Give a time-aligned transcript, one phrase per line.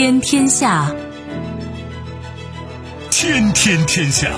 [0.00, 0.94] 天天下，
[3.10, 4.30] 天天天下。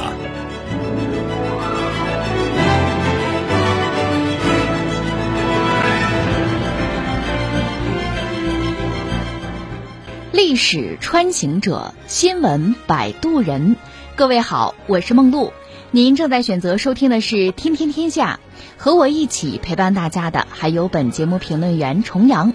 [10.33, 13.77] 历史穿行者，新闻摆渡人。
[14.17, 15.53] 各位好，我是梦露。
[15.91, 18.41] 您正在选择收听的是《天天天下》，
[18.83, 22.55] 和我一起陪伴大家的还有本节目评论员重阳。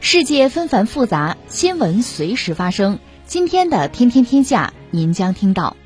[0.00, 2.98] 世界纷繁复杂，新闻随时发生。
[3.26, 5.76] 今天的《天天天下》，您将听到：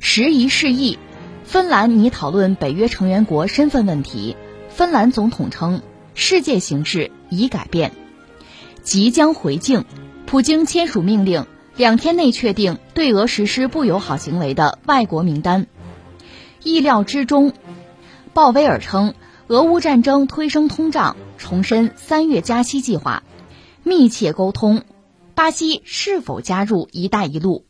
[0.00, 0.98] 时移世易，
[1.44, 4.36] 芬兰拟讨论北约成员国身份问题。
[4.68, 5.82] 芬兰总统称，
[6.14, 7.92] 世界形势已改变，
[8.82, 9.84] 即将回敬。
[10.26, 15.66] 普京签署命令，两天内确定对俄实施不友好行为的外国名单。
[16.62, 17.52] 意料之中，
[18.34, 19.14] 鲍威尔称，
[19.46, 23.22] 俄乌战争推升通胀，重申三月加息计划。
[23.84, 24.82] 密切沟通，
[25.34, 27.66] 巴西是否加入“一带一路”？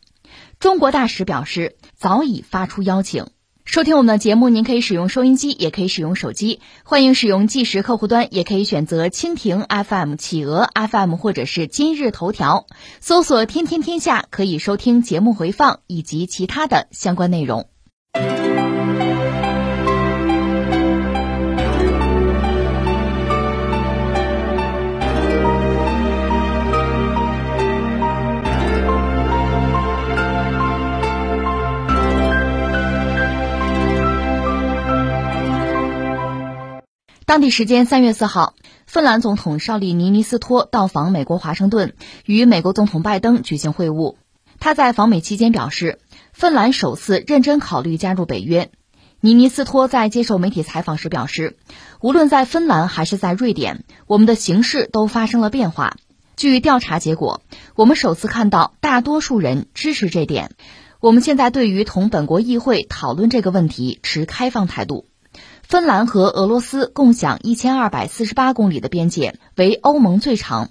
[0.59, 3.27] 中国大使表示早已发出邀请。
[3.65, 6.61] 收听我们的节目，您可以使用收音机，也可以使用手机。
[6.83, 12.67] 欢迎使用即时客户端，也可以选择蜻蜓 FM、企鹅 FM 或者是今日头条，
[13.01, 17.67] 搜索“天天天下”，可以收听节目回放以及其他的相关内容。
[37.35, 38.53] 当地时间三月四号，
[38.87, 41.93] 芬兰总统绍利尼尼斯托到访美国华盛顿，
[42.25, 44.15] 与美国总统拜登举行会晤。
[44.57, 45.99] 他在访美期间表示，
[46.31, 48.71] 芬兰首次认真考虑加入北约。
[49.19, 51.57] 尼尼斯托在接受媒体采访时表示，
[51.99, 55.97] 无论在芬兰还是在瑞典，我们的形势都发生了变化。
[56.37, 57.41] 据调查结果，
[57.75, 60.51] 我们首次看到大多数人支持这点。
[61.01, 65.05] 我们现在对于同本国议会讨论这个问题持开放态度。
[65.67, 70.69] 芬兰和俄罗斯共享一千二百四十八公里的边界，为欧盟最长。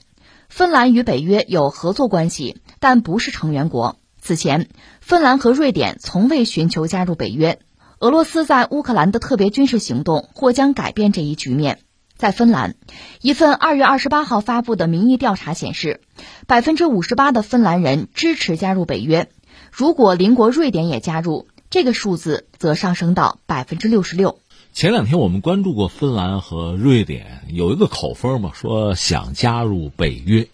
[0.49, 3.97] 芬兰与北约有合作关系，但不是成员国。
[4.21, 4.69] 此前，
[5.00, 7.59] 芬兰和瑞典从未寻求加入北约。
[7.99, 11.81] 俄罗斯在乌克兰的特别军事行动或将改变这一局面。
[12.16, 12.76] 在芬兰，
[13.21, 16.03] 一份二月二十八号发布的民意调查显示，
[16.47, 19.28] 百分之五十八的芬兰人支持加入北约。
[19.72, 24.38] 如果邻国瑞典也加入，这个数字则上升到百分之六十六。
[24.75, 30.49] 前两天我们关注过芬兰和瑞典，有一个口风嘛，说想加入北约。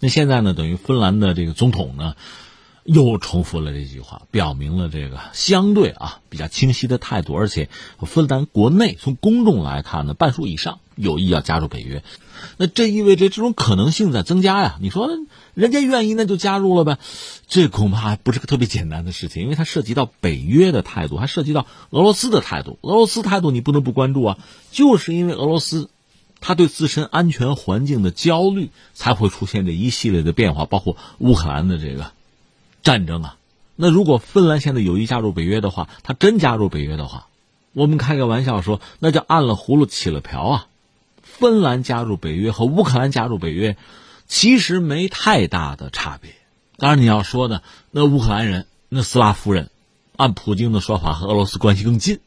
[0.00, 2.16] 那现在呢，等于芬兰的这个总统呢，
[2.82, 7.32] 又重复了这句话，表明了这个相对啊比较清晰的态度。
[7.36, 7.68] 而且
[8.00, 12.02] 芬兰国内从公众来看呢，半数以上有意要加入北约。
[12.56, 14.78] 那这意味着这种可能性在增加呀？
[14.80, 15.08] 你说？
[15.54, 16.98] 人家愿意，那就加入了呗。
[17.48, 22.78] 这恐怕不是个特别简单的事情，因为它涉及到北约的态度，还涉及到俄罗斯的态度。
[22.82, 24.38] 俄罗斯态度你不能不关注啊，
[24.70, 25.90] 就是因为俄罗斯，
[26.40, 32.12] 他对自身安全环境的焦虑，才会出现这一系列的变化，包括乌克兰的这个
[32.82, 33.36] 战争啊。
[33.76, 37.26] 那如果芬兰现在有意加入北约的话，他真加入北约的话，
[37.72, 40.66] 我们开个玩笑说，那叫按了葫芦起了瓢啊。
[41.22, 43.76] 芬兰加入北约和乌克兰加入北约。
[44.30, 46.30] 其实没太大的差别，
[46.76, 49.70] 当然你要说呢，那乌克兰人、那斯拉夫人，
[50.16, 52.20] 按普京的说法和俄罗斯关系更近，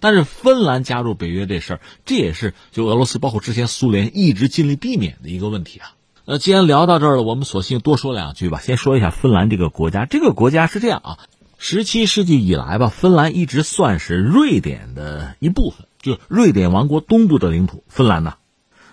[0.00, 5.92] 但是芬兰加入北约这事儿，这也是就俄罗斯包括之前苏联一直尽力避免的一个问题啊。
[6.24, 8.58] 那既然聊到这儿了，我们索性多说两句吧。
[8.58, 11.18] 先说一下芬兰这个国家，这个国家是这样啊，
[11.58, 17.84] 十七世纪以来吧，芬兰一直算是瑞典的一部分，就瑞典王国东部的领土。
[17.86, 18.36] 芬兰呢，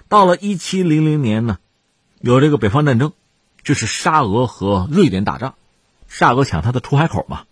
[0.10, 1.60] 到了一七零零年呢。
[2.20, 3.14] 有这个北方战争，
[3.64, 5.56] 就是沙俄和瑞典打仗，
[6.08, 7.44] 沙俄抢他的出海口嘛。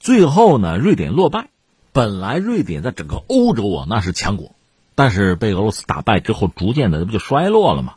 [0.00, 1.50] 最后呢，瑞典落败。
[1.90, 4.54] 本来瑞典在整个欧洲啊那是强国，
[4.94, 7.94] 但是被俄罗斯打败之后，逐渐的不就衰落了吗？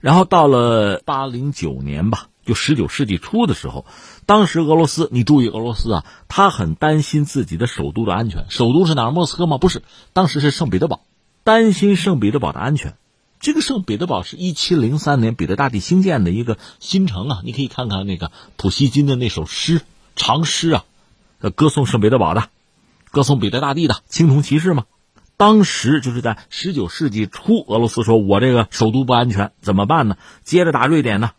[0.00, 3.84] 然后到了八零九年吧，就十九世纪初的时候，
[4.26, 8.46] 当时俄罗斯，你注意俄罗斯啊，他很担心自己的首都的安全。
[8.48, 9.10] 首都是哪？
[9.10, 9.58] 莫斯科吗？
[9.58, 9.82] 不是，
[10.12, 11.02] 当时是圣彼得堡，
[11.44, 12.96] 担心圣彼得堡的安全。
[13.40, 19.80] 这个圣彼得堡是一七零三年彼得大帝兴建的一个新城啊，你可以看看那个普希金的那首诗
[20.14, 20.84] 长诗啊，
[21.56, 22.50] 歌颂圣彼得堡的，
[23.10, 24.84] 歌颂彼得大帝的青铜骑士嘛。
[25.38, 30.18] 当时就是在十九世纪初，俄罗斯说我这个首都不安全，怎么办呢？
[30.44, 31.30] 接着打瑞典呢。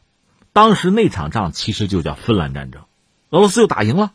[0.54, 2.82] 当时那场仗其实就叫芬兰战争，
[3.30, 4.12] 俄罗斯又打赢了，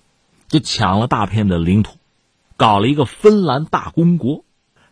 [0.49, 1.99] 就抢了大片的领土，
[2.57, 4.45] 搞了一个芬兰大公国。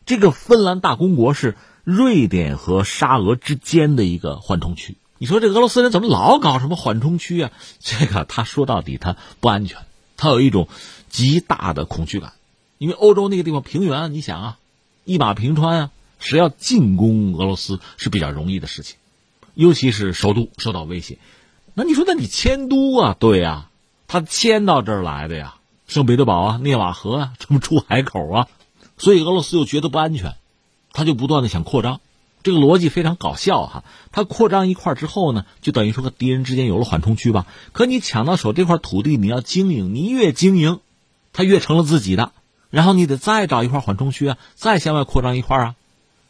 [0.07, 1.57] 这个芬兰大公国是。
[1.85, 7.51] 瑞典和沙俄之间的一个缓冲区，你说这俄罗斯人怎么老搞什么缓冲区啊？
[7.81, 9.79] 这个他说到底他不安全，
[10.17, 10.67] 他有一种
[11.11, 12.33] 极大的恐惧感，
[12.79, 14.59] 因为欧洲那个地方平原，你想啊，
[15.05, 18.97] 一马平川啊，谁要进攻俄罗斯是比较容易的事情，
[19.53, 21.19] 尤其是首都受到威胁。
[21.75, 23.17] 那你说，那你迁都啊？
[23.19, 23.69] 对呀，
[24.09, 28.49] 他迁到这儿来的呀，圣彼得堡啊，涅瓦河啊，这么出海口啊，
[28.97, 30.37] 所以俄罗斯又觉得不安全，
[30.95, 32.01] 他就不断的想扩张。
[32.43, 37.47] 这个逻辑非常搞笑哈，他扩张一块之后呢，就等于说和敌人之间有了缓冲区吧。
[37.73, 40.81] 可你抢到手这块土地，你要经营，你越经营，
[41.33, 42.33] 它越成了自己的，
[42.69, 45.75] 然后你得再找一块缓冲区啊，再向外扩张一块啊。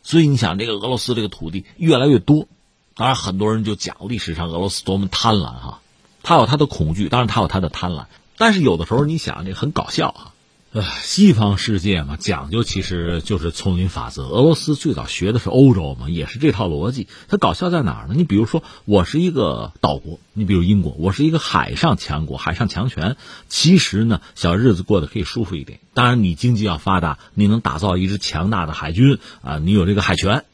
[0.05, 2.47] 所以你想，这个俄罗斯这个土地越来越多，
[2.95, 5.81] 当然很多人就讲历史上俄罗斯多么贪婪哈，
[6.23, 8.05] 他有他的恐惧，当然他有他的贪婪，
[8.37, 10.34] 但是有的时候你想，这很搞笑啊。
[10.75, 14.25] 呃，西方世界嘛，讲究其实就是丛林法则。
[14.25, 17.07] 俄罗斯最早学的是欧洲嘛，也是这套逻辑。
[17.29, 18.15] 它搞笑在哪儿呢？
[18.17, 23.17] 你比如说，我是一个岛国，你比如英国，我是一个海上强国、海上强权。
[23.49, 25.79] 其实呢，小日子过得可以舒服一点。
[25.95, 30.45] 当然，你经济要发达，你能打造一支强大的海军啊，你有这个海权，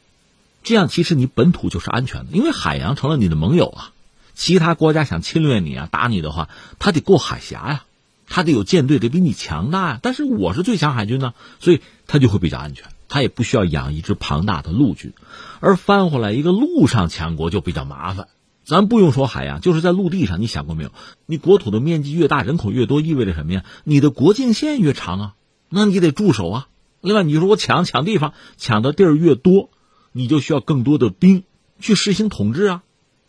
[0.63, 3.93] 这样其实你本土就是安全的，因为海洋成了你的盟友啊。
[4.35, 7.85] 其他国家想侵略你啊、打你的话，他得过海峡呀。
[8.31, 10.01] 他得有舰队，得比你强大呀。
[10.01, 12.87] 但是我是最强海军呢，所以他就会比较安全。
[13.09, 15.13] 他也不需要养一支庞大的陆军，
[15.59, 18.29] 而翻回来一个陆上强国就比较麻烦。
[18.65, 20.93] 咱不用说海洋，就是在陆地上，你想过没有？
[21.27, 23.65] 你国土的面积越大，人口越多，意味着什么呀？
[23.83, 25.35] 你的国境线越长啊，
[25.69, 26.69] 那你得驻守啊。
[27.01, 29.71] 另外，你说我抢抢地方，抢的地儿越多，
[30.13, 31.43] 你就需要更多的兵
[31.81, 32.83] 去实行统治啊，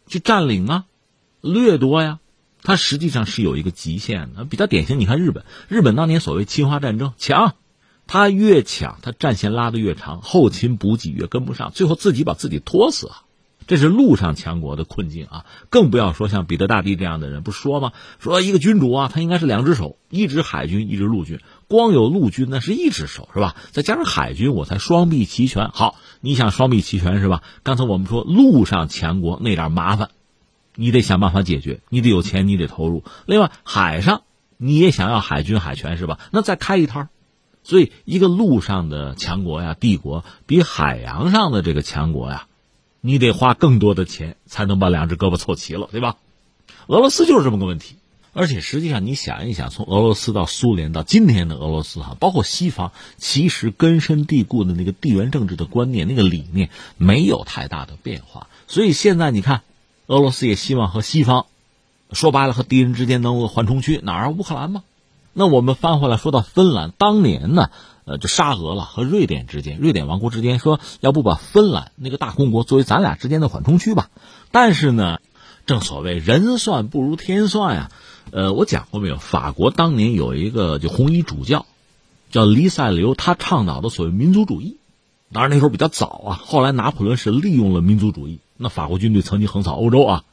[0.05, 0.85] 去占领啊，
[1.41, 2.19] 掠夺呀。
[2.63, 4.99] 它实际上是有一个极限的，比较典型。
[4.99, 7.55] 你看日本，日本当年所谓侵华战争，抢，
[8.07, 13.23] 他越抢，他战线拉得越长，后勤补给越跟不上，最后自己把自己拖死啊！
[13.67, 15.45] 这是陆上强国的困境啊！
[15.69, 17.93] 更不要说像彼得大帝这样的人，不说吗？
[18.19, 21.39] 说一个君主啊，他应该是两只手，一支海军，一支陆军。
[21.67, 23.55] 光有陆军那是一只手，是吧？
[23.71, 25.69] 再加上海军，我才双臂齐全。
[25.69, 27.43] 好，你想双臂齐全是吧？
[27.63, 30.09] 刚才我们说陆上强国那点麻烦。
[30.75, 33.03] 你得想办法解决，你得有钱，你得投入。
[33.25, 34.23] 另外，海上
[34.57, 36.17] 你也想要海军海权是吧？
[36.31, 37.09] 那再开一摊
[37.63, 42.47] 所以，一个陆上的强国呀，帝国比海洋上的这个强国呀，
[43.01, 46.15] 你得花更多的钱才能把两只胳膊凑齐了，对吧？
[46.87, 47.97] 俄罗斯就是这么个问题。
[48.33, 58.47] 而且，实际上你想一想，从俄罗斯到苏联到今天的俄罗斯哈，包括西方，其实根深蒂固的那个地缘政治的观念、那个理念没有太大的变化。
[58.67, 59.63] 所以现在你看。
[60.11, 61.45] 俄罗斯也希望和西方，
[62.11, 64.31] 说白了和敌人之间能有缓冲区，哪儿？
[64.31, 64.83] 乌克兰吗？
[65.31, 67.69] 那我们翻回来说到芬兰，当年呢，
[68.03, 74.09] 呃，就沙俄了和瑞典之间，瑞典王国之间说，要不把芬兰那个大公国作为咱俩之间的缓冲区吧？
[74.51, 75.19] 但是呢，
[75.65, 77.89] 正所谓人算不如天算呀。
[78.31, 79.15] 呃，我讲过没有？
[79.15, 81.65] 法国当年有一个就红衣主教，
[82.31, 84.75] 叫黎塞留，他倡导的所谓民族主义，
[85.31, 86.41] 当然那时候比较早啊。
[86.43, 88.39] 后来拿破仑是利用了民族主义。
[88.61, 90.23] 那法国军队曾经横扫欧洲啊，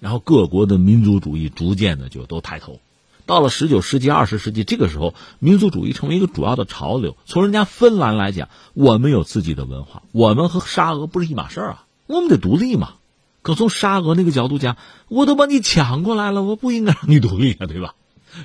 [0.00, 2.80] 然后各国的民族主义逐渐的就都抬头。
[3.26, 7.16] 到了十九世纪、二十世纪，这个时候民族主义成为一个主要的潮流。
[7.26, 12.94] 从人家芬兰来讲，我们有自己的文化，我们和沙俄不是一码事儿啊，我们得独立嘛。
[13.42, 14.76] 可从沙俄那个角度讲，
[15.06, 17.94] 我都把你抢过来了，我不应该让你独立啊，对吧？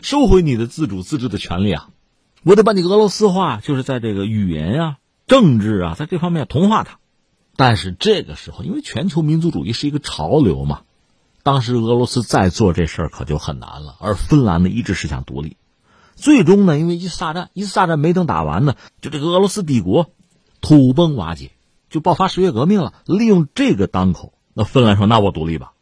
[0.04, 1.90] 收回你的自主自治的权利啊，
[2.44, 6.98] 我得把你俄罗斯化，就是在这个语言啊、政治啊，在这方面同化它。
[7.64, 10.82] 但是这个时候，因为全球民族主义是一个潮流嘛，
[11.44, 13.96] 当时俄罗斯再做这事儿可就很难了。
[14.00, 15.58] 而芬兰呢，一直是想独立，
[16.16, 20.10] 最终呢，因为一次大战，一次大战没等打完呢，就这个俄罗斯帝国
[20.60, 21.52] 土崩瓦解，
[21.92, 22.96] 就爆发十月革命了。
[23.06, 25.74] 利用这个当口，那芬兰说：“那我独立吧。”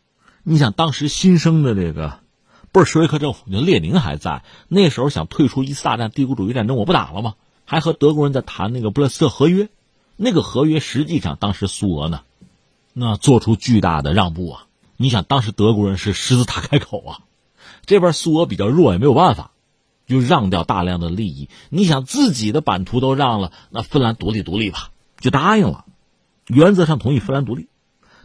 [0.44, 2.20] 你想，当时新生的这个
[2.74, 7.36] 布尔什维克政府，就列宁还在那时候想退出一次大战帝国主义战争，我不打了吗？
[7.64, 9.70] 还和德国人在谈那个布勒斯特合约。
[10.22, 12.24] 那个合约实际上，当时苏俄呢，
[12.92, 14.66] 那做出巨大的让步啊！
[14.98, 17.20] 你想，当时德国人是狮子大开口啊，
[17.86, 19.52] 这边苏俄比较弱，也没有办法，
[20.08, 21.48] 就让掉大量的利益。
[21.70, 24.90] 你想，自己的版图都让了，那芬兰独立独立吧，
[25.22, 25.86] 就答应了，
[26.48, 27.70] 原则上同意芬兰独立。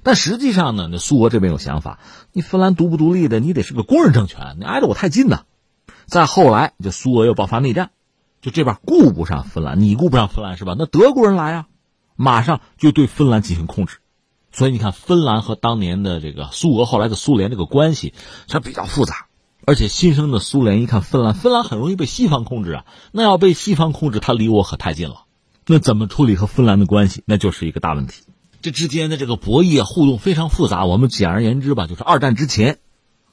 [0.02, 2.00] 但实际上呢，那苏俄这边有想法，
[2.32, 5.44] 你芬兰独不独立的，你得是个工人政权，你挨着我太近呐。
[6.06, 7.92] 再后来，就苏俄又爆发内战，
[8.42, 10.74] 就这边顾不上芬兰，你顾不上芬兰是吧？
[10.76, 11.66] 那德国人来啊！
[12.16, 13.98] 马上就对芬兰进行控制，
[14.52, 18.14] 所以你看，芬兰和当年的这个苏俄，后来的苏联这个关系，
[18.48, 19.26] 它比较复杂。
[19.66, 22.84] 而且新生的苏联一看芬兰，芬兰很容易被西方控制啊。
[23.12, 25.24] 那要被西方控制，它离我可太近了。
[25.66, 28.24] 那怎么处理和芬兰的关系，那就是一个大问题。
[28.60, 30.84] 这之间的这个博弈互动非常复杂。
[30.84, 32.78] 我们简而言之吧，就是二战之前，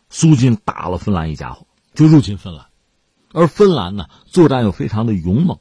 [0.10, 2.68] 苏军打了芬兰一家伙，就入侵芬兰，
[3.34, 5.60] 而芬兰呢作战又非常的勇猛。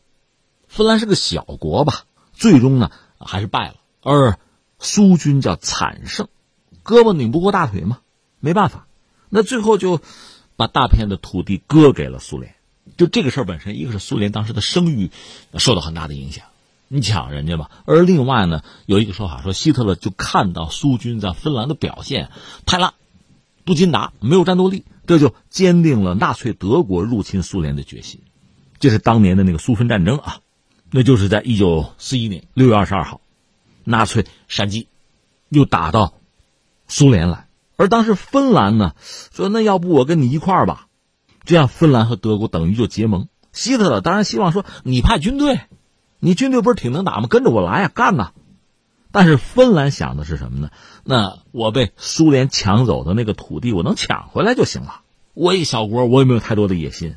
[0.68, 4.38] 芬兰是个小国吧，最终呢还是败了，而
[4.78, 6.28] 苏军叫惨胜，
[6.82, 8.00] 胳膊拧不过大腿嘛，
[8.40, 8.86] 没办法，
[9.28, 10.00] 那最后就
[10.56, 12.54] 把大片的土地割给了苏联。
[12.96, 15.10] 就这个事儿本身，一个是苏联当时的声誉
[15.54, 16.46] 受到很大的影响，
[16.88, 22.30] 你抢人家嘛；而另外呢，有一个说法说，希特勒就看到苏军在芬兰的表现
[22.66, 22.94] 太烂，
[23.64, 28.22] 不经打，没有战斗力，这就坚定了纳粹德国入侵苏联的决心。
[28.80, 30.40] 这是当年的那个苏芬战争啊，
[30.90, 33.20] 那就是在一九四一年六月二十二号，
[33.84, 34.88] 纳粹闪击，
[35.48, 36.14] 又打到
[36.88, 37.46] 苏联来。
[37.76, 38.94] 而当时芬兰呢
[39.32, 40.88] 说：“那要不我跟你一块儿吧。”
[41.44, 43.28] 这样，芬兰和德国等于就结盟。
[43.52, 45.60] 希特勒当然希望说：“你派军队，
[46.18, 47.26] 你军队不是挺能打吗？
[47.28, 48.32] 跟着我来呀，干呐！”
[49.12, 50.70] 但是芬兰想的是什么呢？
[51.02, 55.00] 那我被苏联抢走的那个土地，我能抢回来就行了。
[55.34, 57.16] 我一小国，我也没有太多的野心。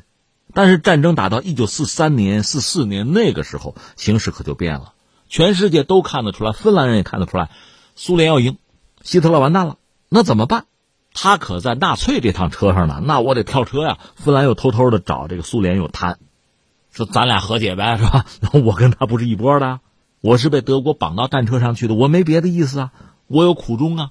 [0.52, 4.92] 但是战争打到一九四三年、四四年那个时候，形势可就变了。
[5.28, 7.50] 全世界都看得出来，芬兰人也看得出来，
[7.96, 8.58] 苏联要赢，
[9.02, 9.78] 希特勒完蛋了。
[10.08, 10.66] 那怎么办？
[11.12, 13.98] 他可在纳粹这趟车上呢，那我得跳车呀。
[14.16, 16.18] 芬兰又偷偷的找这个苏联又谈，
[16.90, 18.26] 说咱俩和解呗，是吧？
[18.64, 19.80] 我跟他不是一波的，
[20.20, 22.92] 我是被德国绑到战车上去的，我没别的意思啊，
[23.26, 24.10] 我有苦衷啊。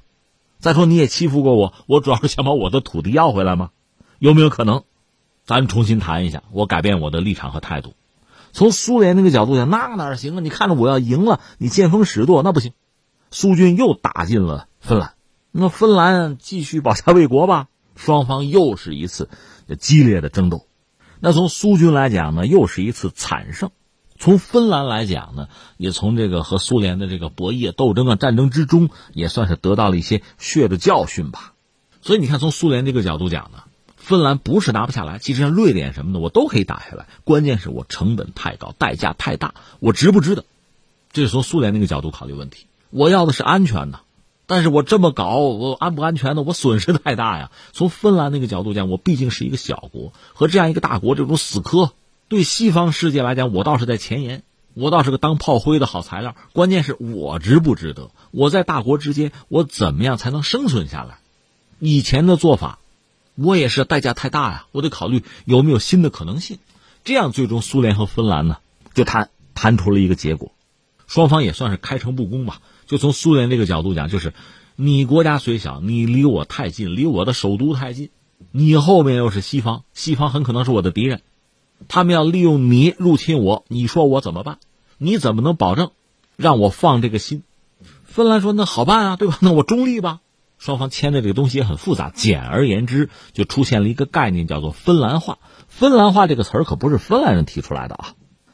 [0.59, 3.71] 再说你也欺负过我，我主要是想把我的土地要回来吗？
[4.19, 4.83] 有没有可能，
[5.45, 7.93] 咱重新谈一下，我改变我的立场和态度？
[8.53, 10.39] 从苏联那个角度讲，那哪行啊？
[10.39, 12.73] 你看着我要赢了，你见风使舵那不行。
[13.31, 15.15] 苏军又打进了芬兰。
[15.51, 19.29] 那芬兰继续保家卫国吧，双方又是一次
[19.79, 20.67] 激烈的争斗。
[21.19, 23.69] 那从苏军来讲呢，又是一次惨胜；
[24.17, 25.47] 从芬兰来讲呢，
[25.77, 31.53] 也从这个和苏联的这个博弈、斗争啊、战争之中，也算是得到了一些血的教训吧。
[32.01, 33.62] 所以你看，从苏联这个角度讲呢，
[34.03, 37.07] 芬兰不是拿不下来，其实像瑞典什么的，我都可以打下来。
[37.23, 40.43] 关键是我成本太高，代价太大，我值不值得？
[41.13, 42.65] 这是从苏联那个角度考虑问题。
[42.89, 44.01] 我要的是安全的。
[44.45, 46.41] 但是我这么搞，我安不安全呢？
[46.41, 47.49] 我损失太大呀。
[47.71, 51.93] 从芬兰那个角度讲，我毕竟是一个小国，和这样一个大国这种死磕，
[52.27, 54.43] 对西方世界来讲，我倒是在前沿，
[54.73, 56.35] 我倒是个当炮灰的好材料。
[56.51, 58.11] 关键是我值不值得？
[58.31, 61.19] 我在大国之间，我怎么样才能生存下来？
[61.79, 62.79] 以前的做法，
[63.35, 64.65] 我也是代价太大呀。
[64.71, 66.59] 我得考虑有没有新的可能性。
[67.03, 68.57] 这样，最终苏联和芬兰呢，
[68.93, 70.53] 就谈谈出了一个结果，
[71.07, 72.61] 双方也算是开诚布公吧。
[72.85, 74.33] 就从苏联这个角度讲，就是
[74.75, 78.09] 你国家虽小，你离我太近，离我的首都太近，
[78.51, 81.21] 你后面又是西方，西方很可能是我的敌人，
[81.87, 84.59] 他们要利用你入侵我，你说我怎么办？
[84.97, 85.91] 你怎么能保证
[86.37, 87.43] 让我放这个心？
[88.05, 89.39] 芬兰说：“那好办啊，对吧？
[89.41, 90.21] 那我中立吧。”
[90.63, 92.09] 双方签的这个东西也很复杂。
[92.09, 95.39] 简而言之，就出现了一个概念，叫做“芬兰化”。
[95.67, 98.13] 芬兰化这个词儿可不是芬兰人提出来的啊。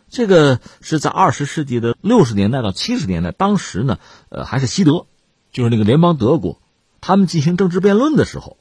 [0.10, 4.00] 这个是在二十世纪的六十年代到七十年代，当时呢，
[4.30, 5.06] 呃，还是西德，
[5.52, 6.60] 就是那个联邦德国，
[7.00, 8.58] 他们进行政治辩论的时候，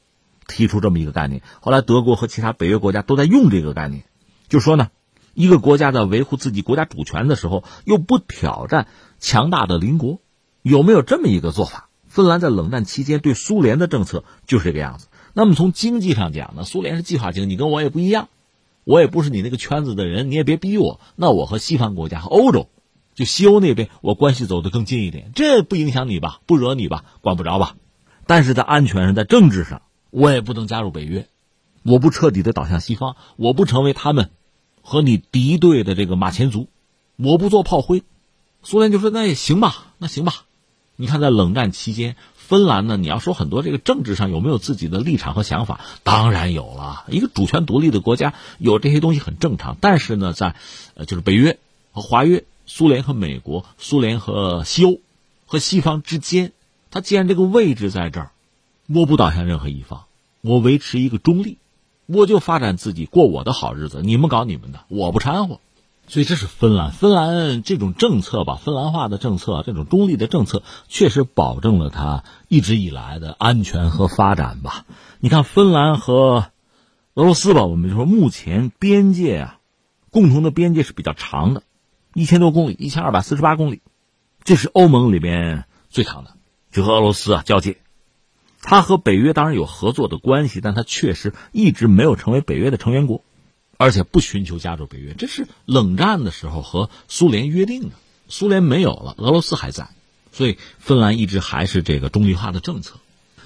[0.47, 1.41] 提出这么一个概念。
[1.63, 4.05] 后来德国和其他北约国家都在用这个概念，
[4.51, 4.91] 就说呢，
[5.33, 8.89] 一个国家在维护自己国家主权的时候，又不挑战
[9.19, 10.21] 强大的邻国，
[10.61, 11.88] 有没有这么一个做法？
[12.09, 15.07] 芬兰在冷战期间对苏联的政策就是这个样子。
[15.35, 18.29] 那么从经济上讲呢，苏联是计划经济，你跟我也不一样。
[18.85, 20.99] 我也不是你那个圈子的人，你也别逼我。
[21.15, 22.71] 那我和西方国家和欧洲，
[23.15, 26.41] 就西欧那边，我关系走得更近一点，这不影响你吧？
[26.47, 27.05] 不惹你吧？
[27.21, 27.77] 管不着吧？
[28.27, 31.29] 但是在安全上，在政治上，我也不能加入北约，
[31.83, 34.31] 我不彻底的倒向西方，我不成为他们
[34.81, 36.69] 和你敌对的这个马前卒，
[37.17, 38.03] 我不做炮灰。
[38.63, 40.47] 苏联就说：“那也行吧，那行吧。”
[41.01, 42.17] 你看，在冷战期间。
[42.35, 42.97] 芬兰呢？
[42.97, 45.81] 你要说很多这个政治上有没有自己的立场和想法？
[46.03, 47.05] 当然有了。
[47.09, 49.77] 一个主权独立的国家有这些东西很正常。
[49.83, 50.57] 但是呢，在
[50.95, 51.59] 呃，就是北约
[51.93, 54.99] 和华约、苏联和美国、苏联和西欧
[55.45, 56.53] 和西方之间，
[56.91, 58.31] 它既然这个位置在这儿，
[58.87, 60.07] 我不倒向任何一方，
[60.41, 61.59] 我维持一个中立，
[62.07, 64.01] 我就发展自己，过我的好日子。
[64.03, 65.61] 你们搞你们的，我不掺和。
[66.09, 74.87] 所以这是芬兰，芬兰这种政策吧，芬兰化的政策，这种中立的政策，确实保证了它一直以来的安全和发展吧。
[75.21, 76.47] 你看，芬兰和
[77.13, 79.59] 俄罗斯吧，我们就说目前边界啊，
[80.11, 81.63] 共同的边界是比较长的，
[82.15, 83.83] 一千多公里，一千二百四十八公里，
[84.45, 86.37] 这是欧盟里边最长的，
[86.73, 87.77] 就和俄罗斯啊交界。
[88.63, 93.23] 它和北约当然有合作的关系，但它确实一直没有成为北约的成员国。
[93.79, 97.91] 而且不寻求加入北约，这是冷战的时候和苏联约定的。
[98.29, 99.89] 苏联没有了，俄罗斯还在，
[100.33, 102.97] 所以芬兰一直还是这个中立化的政策。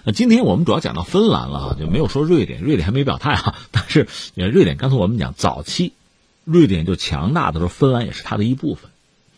[0.05, 3.55] 那今天我们主要讲到芬兰了，就没有说瑞典，瑞典还没表态啊。
[3.71, 5.93] 但是瑞典刚才我们讲早期，
[6.45, 8.91] 瑞典就强大的时候，芬兰也是它的一部分。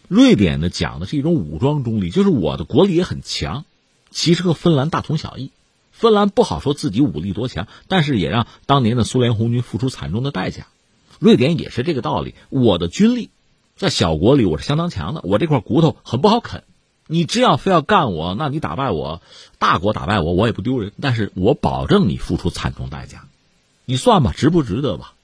[0.08, 3.64] 瑞典呢讲的是一种武装中立，就是我的国力也很强，
[4.10, 5.50] 其实和芬兰大同小异。
[5.90, 10.66] 芬兰不好说自己武力多强，但是也让当年的苏联红军付出惨重的代价。
[11.24, 13.30] 瑞典也是这个道理，我的军力
[13.76, 16.64] 在小国里我是相当强的，我这块骨头很不好啃。
[17.06, 19.22] 你只要非要干我，那你打败我，
[19.58, 20.92] 大国打败我，我也不丢人。
[21.00, 23.24] 但是我保证你付出惨重代价，
[23.86, 25.14] 你算吧，值不值得吧？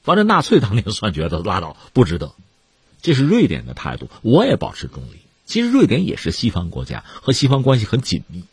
[0.00, 2.30] 反正纳粹当年算觉得拉倒，不值得。
[3.02, 5.18] 这是瑞典的态度，我也保持中立。
[5.44, 8.44] 其实瑞典也是西方国家，和西方关系很紧密。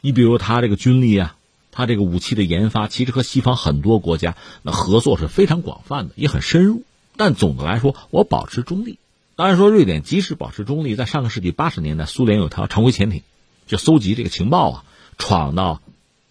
[0.00, 1.36] 你比如他这个军力啊，
[1.78, 6.82] 他这个武器的研发，其实和西方很多国家那合作是非常广泛的，也很深入。
[7.16, 8.98] 但总的来说，我保持中立。
[9.36, 13.22] 当然说，瑞典即使保持中立，在上个世纪八十年代，苏联有条常规潜艇，
[13.68, 14.84] 就搜集这个情报啊，
[15.18, 15.80] 闯到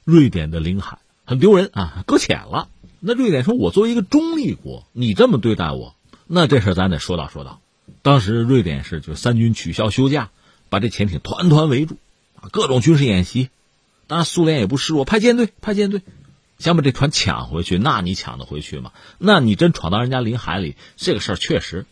[0.03, 2.67] 瑞典的领海，很丢人啊，搁浅了。
[2.99, 5.95] 那瑞典说：“我作为一个中立国，你这么对待我，
[6.27, 7.61] 那这事咱得说道说道。”
[8.03, 10.29] 当时瑞典是就三军取消休假，
[10.67, 11.95] 把这潜艇团团围住，
[12.35, 13.47] 啊，各种军事演习。
[14.07, 16.01] 当然，苏联也不示弱，派舰队，派舰队，
[16.59, 17.77] 想把这船抢回去。
[17.77, 18.91] 那你抢得回去吗？
[19.17, 21.85] 那你真闯到人家领海里，这个事儿确实。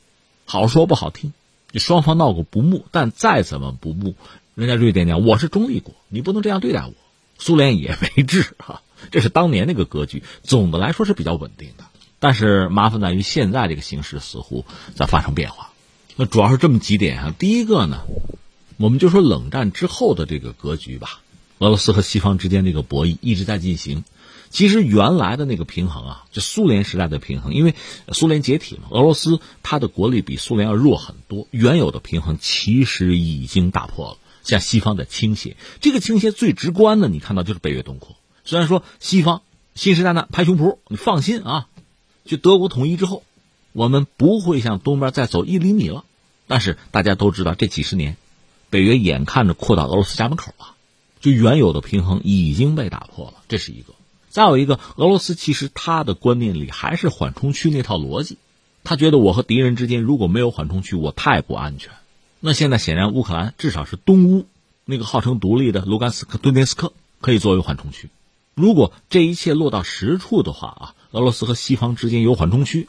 [0.46, 1.34] 好说不好听，
[1.72, 4.16] 你双方闹过不睦，但再怎么不睦，
[4.54, 6.94] 人家瑞典讲我是中立国，你不能这样对待我。
[7.38, 8.82] 苏联也 没治啊，
[9.12, 10.24] 这是当年那个格局。
[10.44, 11.84] 总的来说是比较稳定的，
[12.20, 14.64] 但是麻烦在于现在这个形势似乎
[14.96, 15.72] 在发生变化。
[16.16, 17.36] 那主要是这么几点啊。
[17.38, 18.04] 第一个呢，
[18.78, 21.22] 我们就说冷战之后的这个格局吧，
[21.58, 24.04] 俄罗斯和西方之间这个博弈一直在进行。
[24.50, 27.76] 其实原来的那个平衡啊，就苏联时代的平衡，因为
[28.14, 35.58] 苏联解体嘛，俄罗斯它的国力比苏联要弱很多，原有的平衡其实已经打破了，向西方的倾斜。
[35.82, 38.16] 这个倾斜最直观的，你看到就是北约东扩。
[38.46, 39.42] 虽然说西方
[39.74, 41.68] 信誓旦旦拍胸脯，你放心啊，
[42.24, 43.24] 就德国统一之后，
[43.74, 46.06] 我们不会向东边再走一厘米了。
[46.48, 48.16] 但是大家都知道，这几十年，
[48.70, 50.75] 北约眼看着扩到俄罗斯家门口啊，
[51.26, 53.96] 就原有的平衡已经被打破了，这是一个。
[54.30, 58.38] 再有一个，俄罗斯其实他的观念里还是缓冲区那套逻辑，
[58.84, 61.94] 他觉得我和敌人之间如果没有缓冲区，我太不安全。
[62.42, 64.46] 那现在显然乌克兰至少是东乌
[64.86, 68.12] 那个号称独立的卢甘斯克、顿涅斯克可以作为缓冲区。
[68.54, 72.88] 如果这一切落到实处的话啊，俄罗斯和西方之间有缓冲区，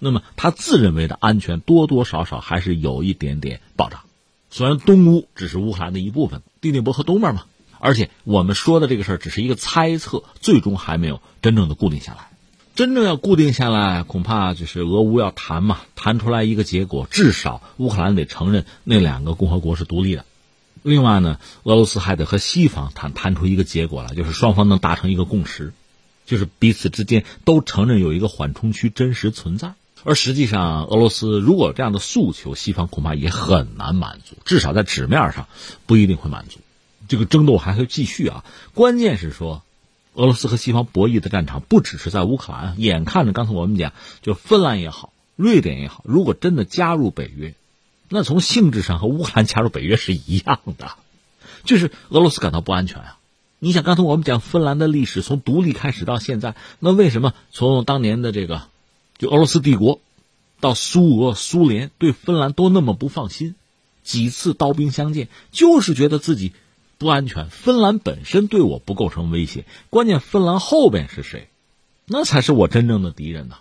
[0.00, 4.00] 那么他自认为的安全多多少少还是有一点点保障。
[4.50, 7.44] 虽然东乌只是乌克兰的一部分，第聂伯河东面嘛。
[7.78, 12.30] 而且我们说的这个事儿只是一个猜测，最终还没有真正的固定下来。
[12.74, 20.26] 真正要固定下来，恐怕就是俄乌要谈嘛，谈出来一个结果，至少乌克兰得承认那两个共和国是独立的。
[20.82, 25.72] 另外呢，俄罗斯还得和西方谈，谈出一个结果来，就是双方能达成一个共识，
[26.26, 29.72] 就是彼此之间都承认有一个缓冲区真实存在。
[30.04, 35.48] 而实际上，俄罗斯如果这样的诉求，西方恐怕也很难满足，至少在纸面上
[35.86, 36.60] 不一定会满足。
[37.08, 38.44] 这个争斗还会继续啊！
[38.74, 39.62] 关键是说，
[40.14, 42.74] 俄罗斯和西方博弈的战场不只是在乌克兰。
[42.78, 43.92] 眼看着刚才我们讲，
[44.22, 47.54] 就芬兰也好，瑞典也好，如果真的加入北约，
[48.08, 50.92] 那从性质上和乌克兰加入北约是一样的，
[51.64, 53.18] 就是俄罗斯感到不安全啊！
[53.58, 58.62] 你想，刚才我们讲芬兰的历史，从独立开始到现在，那为什么从当年的这个
[59.18, 60.00] 就俄罗斯帝国
[60.60, 63.54] 到苏俄、苏联对芬兰都那么不放心？
[64.02, 66.52] 几次刀兵相见，就是觉得自己。
[66.98, 71.48] 不安全，芬兰本身对我不构成威胁，关键芬兰后边是谁，
[72.06, 73.58] 那才是我真正的敌人呐。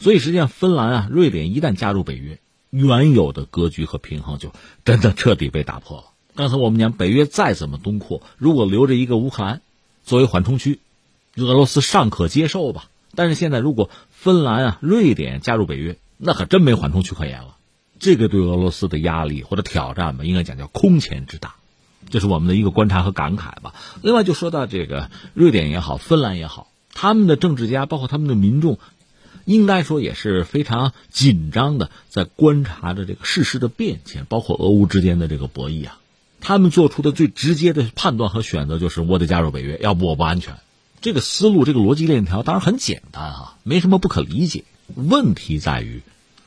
[0.00, 2.38] 所以实际上，芬兰啊、瑞典一旦加入北约，
[2.70, 4.52] 原有的格局和平衡就
[4.84, 6.04] 真的彻底被打破了。
[6.34, 9.60] 刚才我们讲，北约再怎么东扩，如果留着一个乌克兰
[10.04, 10.78] 作为缓冲区，
[11.36, 12.88] 俄罗斯尚可接受吧。
[13.14, 17.56] 但是现在，如果芬兰啊、瑞典加入北约，那可真没缓冲区可言了。
[17.98, 21.56] 这个对俄罗斯的压力或者挑战吧，应该讲叫空前之大。
[22.10, 23.74] 这是我们的一个观察和感慨吧。
[24.02, 28.78] 另外，就说到这个瑞典也好，芬兰也好，他们的政治家，包括他们的民众，
[29.44, 35.98] 应该说也是非常紧张的，在观察着这个事实的变迁，包括俄乌之间的这个博弈啊。
[36.40, 40.58] 他们做出的最直接的判断和选择就是：我得加入北约，要不我不安全。
[41.00, 44.64] 这个思路，这个逻辑链条当然很简单啊，没什么不可理解。
[44.94, 46.02] 问题在于，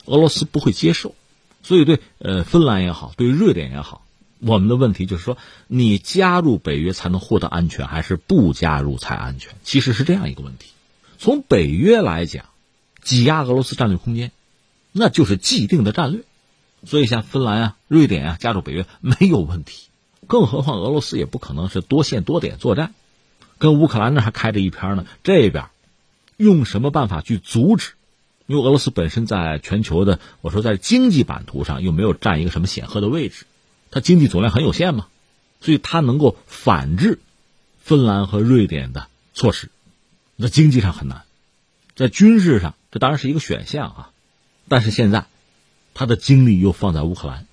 [0.06, 1.14] 俄罗斯不会接受，
[1.62, 4.06] 所以对呃芬兰也好，对瑞典也好。
[4.44, 9.54] 我们的问题就是说，你加入北约才能获得安全，还是不加入才安全？
[9.64, 10.72] 其实是这样一个问题。
[11.20, 12.46] 从北约来讲，
[13.04, 14.32] 挤压俄罗斯战略空间，
[14.92, 16.24] 那就是既定的战略。
[16.84, 19.84] 所以像芬兰啊、瑞典啊加入北约没有问题。
[20.26, 22.96] 更何况俄罗斯也不可能是多线多点作战，
[23.60, 25.06] 跟乌克兰那还开着一篇呢。
[25.24, 25.66] 这边
[26.38, 27.92] 用什么办法去阻止？
[28.48, 33.46] 因为俄罗斯本身在全球的，我说在经济版图上又没有占一个什么显赫的位置，
[33.92, 35.08] 它经济总量很有限嘛，
[35.60, 37.20] 所以它能够反制
[37.84, 39.70] 芬兰和瑞典的措施，
[40.36, 41.24] 那经济上很难，
[41.96, 44.10] 在军事上这当然是一个选项啊，
[44.68, 45.26] 但是现在
[45.94, 47.46] 他的精力又放在乌克兰，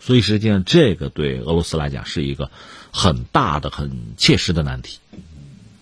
[0.00, 2.50] 所以实际上这个对俄罗斯来讲是一个
[2.90, 4.98] 很大的、很切实的难题。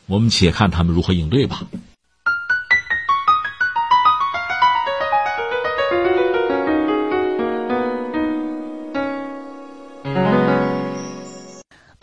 [0.06, 1.64] 我们且看他们如何应对吧。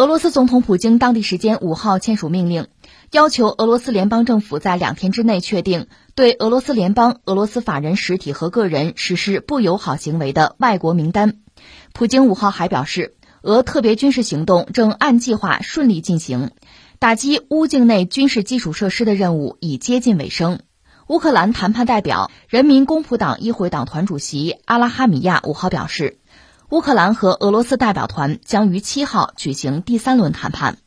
[0.09, 2.65] 俄罗斯总统普京当地时间五号签署命令，
[3.11, 11.35] 要求俄罗斯联邦政府在两天之内确定对俄罗斯联邦、俄罗斯法人实体和个人实施不友好行为的外国名单。
[11.93, 16.49] 普京五号还表示，俄特别军事行动正按计划顺利进行，
[16.97, 20.61] 打击乌境内军事基础设施的任务已接近尾声。
[21.05, 26.17] 乌克兰谈判代表、人民公仆党议会党团主席阿拉哈米亚五号表示。
[26.71, 30.77] 乌克兰和俄罗斯代表团将于七号举行第三轮谈判。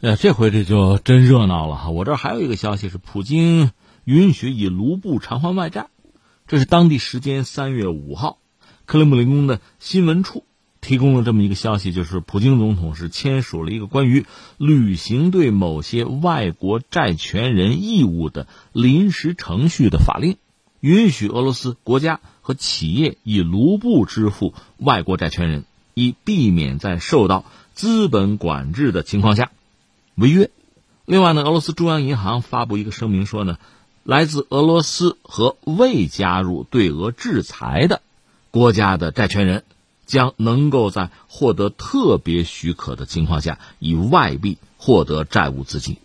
[0.00, 1.90] 呃，这回这就真热闹了哈！
[1.90, 3.70] 我这儿还有一个消息是，普京
[4.04, 5.88] 允许以卢布偿还外债。
[6.46, 8.38] 这是当地时间三月五号，
[8.86, 10.44] 克里姆林宫的新闻处
[10.80, 14.24] 提供了这么一个消息，就是普京总统是签署了一个关于
[14.56, 20.38] 履行对某些外国债权人义务的临时程序的法令，
[20.80, 22.20] 允许俄罗斯国家。
[22.46, 29.50] 和企业以卢布支付外国债权人，以避免在受到资本管制的情况下
[30.14, 30.48] 违约。
[31.06, 33.58] 另外呢，俄罗斯中央银行发布一个声明说呢，
[34.04, 38.00] 来自俄罗斯和未加入对俄制裁的
[38.52, 39.64] 国家的债权人，
[40.06, 45.96] 将能够在获得特别许可的情况下，以外币获得债务资金。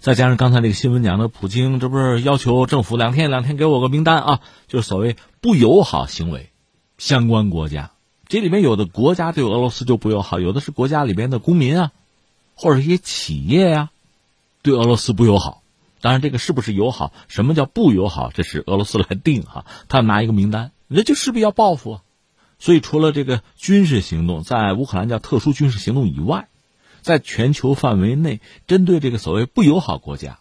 [0.00, 4.40] 再加上刚才那个新闻讲的，普京这不是要求政府两天两天给我个名单啊？
[4.68, 6.50] 就是所谓不友好行为，
[6.98, 7.90] 相关国家，
[8.28, 11.90] 这里面有的国家对俄罗斯就不友好，有的是国家里边的公民啊，
[12.54, 13.90] 或者一些企业呀，
[14.62, 15.64] 对俄罗斯不友好。
[16.00, 19.66] 当然，这个是不是友好，什么叫不友好，这是俄罗斯来定哈。
[19.88, 22.02] 他拿一个名单，人就势必要报复啊。
[22.60, 26.46] 所以，除了这个军事行动，在乌克兰叫特殊军事行动以外。
[27.00, 30.38] 在全球范围内，针对这个所谓不友好国家，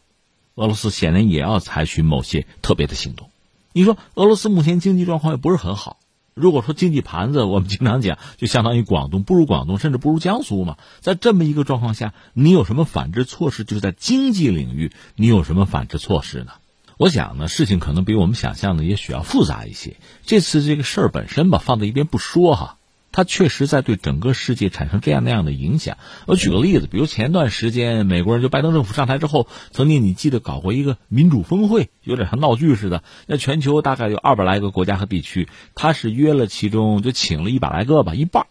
[0.54, 3.32] 俄罗斯显然也要采取某些特别的行动。
[3.74, 6.00] 你说俄罗斯目前经济状况也不是很好，
[6.34, 10.78] 如果说经济盘子，我们经常讲，就相当于广东不如广东，甚至不如江苏嘛。
[11.00, 13.64] 在这么一个状况下，你有什么反制措施？
[13.64, 16.52] 就是在经济领域，你有什么反制措施呢？
[16.98, 19.98] 我想呢，事情可能比我们想象的也许要复杂一些。
[20.26, 22.78] 这次这个事儿本身吧，放在一边不说哈。
[23.12, 25.97] 它确实在对整个世界产生这样那样的影响。
[26.28, 33.04] 我举个例子，比如前段时间美国人就拜登政府上台之后，曾经你记得搞过一个民主峰会，有点像闹剧似的。
[33.28, 38.45] 那全球大概有二百来个国家和地区，他是约了其中就请了一百来个吧，一半，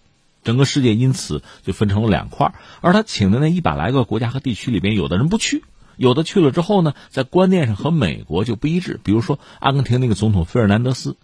[0.44, 2.54] 整个世界因此就分成了两块。
[2.82, 5.64] 而他请的那一百来个国家和地区里边，有的人不去，
[5.96, 9.00] 有的去了之后呢，在观念上和美国就不一致。
[9.02, 11.16] 比如说阿根廷那个总统费尔南德斯，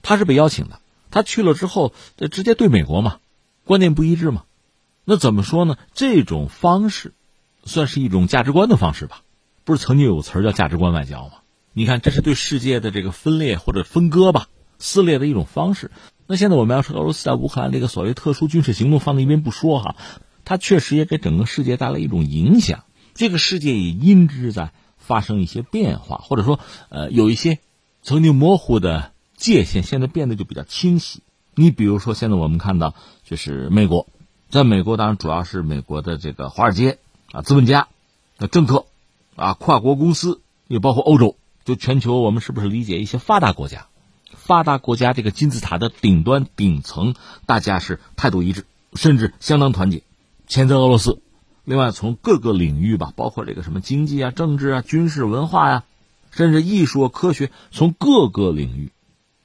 [0.00, 0.80] 他是被邀请的。
[1.10, 1.92] 他去了之后，
[2.30, 3.18] 直接对美国嘛，
[3.64, 4.44] 观念不一致嘛，
[5.04, 5.76] 那怎么说呢？
[5.94, 7.14] 这种方式，
[7.64, 9.22] 算是一种价值观的方式吧。
[9.64, 11.32] 不是曾经有词儿叫价值观外交吗？
[11.72, 15.90] 你看，这是对世界的这个分裂或者分割吧、撕裂的一种方式。
[16.26, 19.96] 那现在我们要说俄罗斯在乌克兰这个所谓特殊军事行动放在一边不说哈，
[20.44, 22.84] 它确实也给整个世界带来一种影响。
[23.14, 27.58] 这个世界也因之在发生一些变化，或者说，呃，有一些
[28.02, 29.12] 曾经模糊的。
[29.38, 31.22] 界限现在变得就比较清晰。
[31.54, 34.06] 你比如说，现在我们看到，就是美国，
[34.50, 36.98] 在美国当然主要是美国的这个华尔街
[37.32, 37.88] 啊，资本家、
[38.36, 38.86] 啊政客
[39.36, 43.86] 啊，跨国公司，也包括欧洲，就全球，我们是不是理解一些发达国家？
[44.32, 47.14] 发达国家这个金字塔的顶端顶层，
[47.46, 50.02] 大家是态度一致，甚至相当团结，
[50.48, 51.20] 谴责俄罗斯。
[51.64, 55.84] 另外，从各个领域吧，包括这个什么经济啊、政治啊、军事、文化呀，
[56.30, 58.90] 甚至艺术、科学，从各个领域。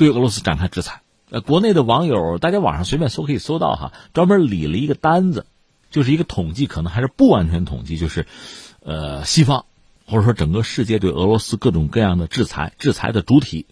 [0.03, 5.45] 对俄罗斯展开制裁，呃，国内的网友，大家网上随便搜可以搜到哈，专门理了一个单子，
[5.91, 8.27] 就是一个统计，可能还是不完全统计，就是，
[8.81, 9.63] 呃，西方
[10.05, 13.65] 或者说整个世界对俄罗斯各种各样的制裁，制裁的主体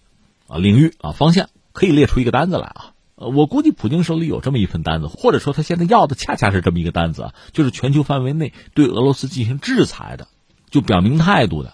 [0.47, 2.93] 啊领域啊方向，可以列出一个单子来啊。
[3.15, 10.29] 呃，我估计普京手里有这么一份单子，或者说他现在要的恰恰是这么一个单子啊，就是全球范围内对俄罗斯进行制裁的，
[10.69, 11.73] 就表明态度的，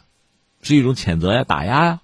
[0.64, 2.02] 是一种谴责呀、打压呀。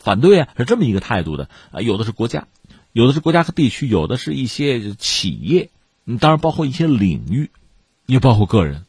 [0.00, 2.48] 反对啊，是这么一个态度的啊，有的是国家，
[2.92, 5.70] 有的是国家和地区，有的是一些企业，
[6.18, 7.50] 当然包括一些领域，
[8.06, 8.86] 也包括个人。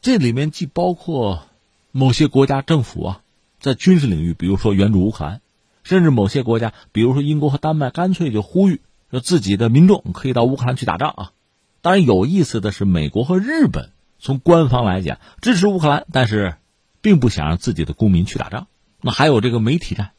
[0.00, 1.42] 这里面既包括
[1.90, 3.20] 某些国家政府啊，
[3.58, 5.40] 在军事领域，比如说援助乌克兰，
[5.82, 11.32] 甚至某些国家，比如说英国和丹麦，干脆就呼吁说自己的民众可以到乌克兰去打仗啊。
[11.80, 16.54] 当然，有意思的是，美国和日本从官方来讲支持乌克兰，但是
[17.02, 18.68] 并不想让自己的公民去打仗。
[19.00, 20.12] 那还有这个媒体战，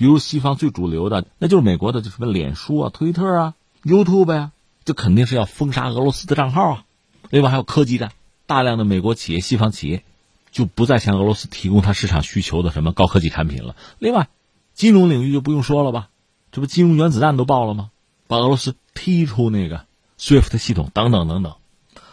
[0.00, 4.50] 比如西方最主流的，那就是美国的，就什么脸书啊、推特啊、YouTube 呀，
[4.86, 6.84] 这肯定是要封杀俄罗斯的账号啊。
[7.28, 8.10] 另外还有科技战，
[8.46, 10.02] 大量的美国企业、西方企业
[10.50, 13.76] 就不再向俄罗斯提供它市场需求的什么高科技产品了。
[13.98, 14.30] 另外，
[14.72, 16.08] 金融领域就不用说了吧，
[16.50, 17.90] 这不金融原子弹都爆了吗？
[18.26, 19.84] 把俄罗斯踢出那个。
[20.18, 21.54] SWIFT 系统等等等等，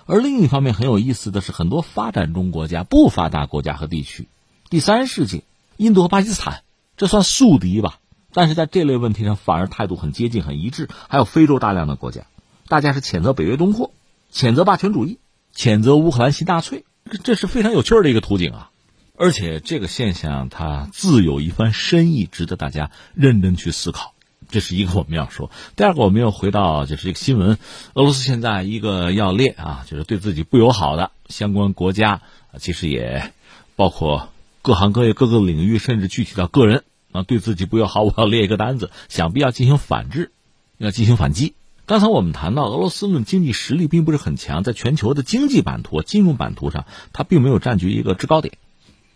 [0.06, 4.30] 而另一方面很有意思的是，很多发展中国家、不发达国家和地区，
[4.70, 5.44] 第三世界，
[5.76, 6.64] 印度和巴基斯坦，
[6.98, 8.00] 这算宿敌吧？
[8.34, 10.90] 但是在这类问题上反而态度很接近、很一致。
[11.08, 12.24] 还有非洲大量的国家，
[12.68, 13.94] 大家是谴责北约东扩，
[14.34, 15.20] 谴责霸权主义，
[15.56, 16.84] 谴责乌克兰新纳粹，
[17.24, 18.72] 这是非常有趣的一个图景啊！
[19.16, 24.14] 而且这个现象它自有一番深意，值得大家认真去思考。
[24.50, 27.58] 这是一个我们要说，第二个我们又回到就是一个新闻，
[27.96, 32.22] 俄罗斯现在一个要列啊，就是对自己不友好的相关国家，
[32.60, 33.34] 其实也
[33.76, 34.30] 包括
[34.62, 36.84] 各行各业各个领域，甚至具体到个人
[37.24, 40.32] 对自己不友好，我要列一个单子，想必要进行反制，
[40.78, 41.56] 要进行反击。
[41.86, 48.58] 刚才我们谈到俄罗斯论经济实力并不是很强，在全球的经济版图、金融版图上，它并没有占据一个制高点，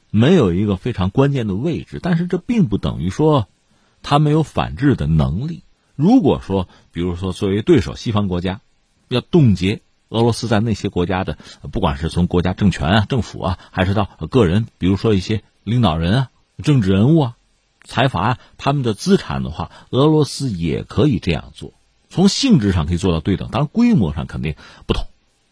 [0.10, 3.48] 没有一个非常关键的位置，但是这并不等于说。
[4.04, 5.62] 他没有反制的能力。
[5.96, 8.62] 如果说，比如说，作为对手，西方国家
[9.10, 11.38] 要冻结俄罗斯在那些国家的，
[11.72, 16.30] 不管是从国家政权啊、政府啊，还是到个人，比如说一些领导人啊、
[16.64, 17.38] 政治人物啊、
[17.92, 21.74] 财阀啊，他们的资产的话，俄罗斯也可以这样做。
[22.10, 24.56] 从性质上可以做到对等，当然规模上肯定
[24.88, 25.04] 不同。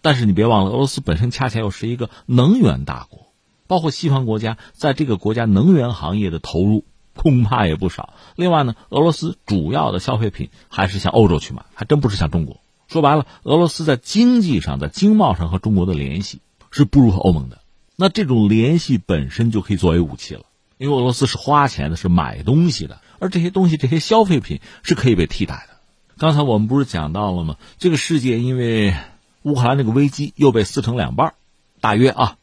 [0.02, 3.28] 但是你别忘了，俄罗斯本身恰恰又是一个能源大国，
[3.68, 6.86] 包括西方国家在这个国家能源行业的投入。
[7.16, 8.14] 恐怕也不少。
[8.38, 12.62] 另外呢，俄罗斯主要的消费品还是向欧洲去买，还真不是向中国。
[12.88, 16.40] 说白了，俄罗斯在经济上、在经贸上和中国的联系
[16.72, 17.60] 是不如欧盟的。
[17.98, 20.44] 那这种联系本身就可以作为武器了，
[20.80, 25.76] 因为俄罗斯是花钱的，是买东西的，而这些东西、这些消费品是可以被替代的。
[26.18, 27.58] 刚才我们不是讲到了吗？
[27.80, 28.96] 这个世界因为
[29.42, 31.34] 乌克兰这个危机又被撕成两半，
[31.82, 32.38] 大约啊。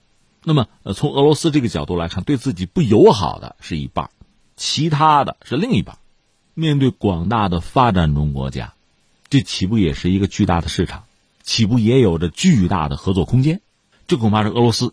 [0.45, 4.11] 那么，呃，从俄罗斯这个角度来看，对自己不友好的是一半。
[4.55, 5.97] 其他的是另一半，
[6.53, 8.75] 面对广大的发展中国家，
[9.31, 11.05] 这岂不也是一个巨大的市场？
[11.43, 13.63] 岂不也有着巨大的合作空间？
[14.07, 14.93] 这恐怕是俄罗斯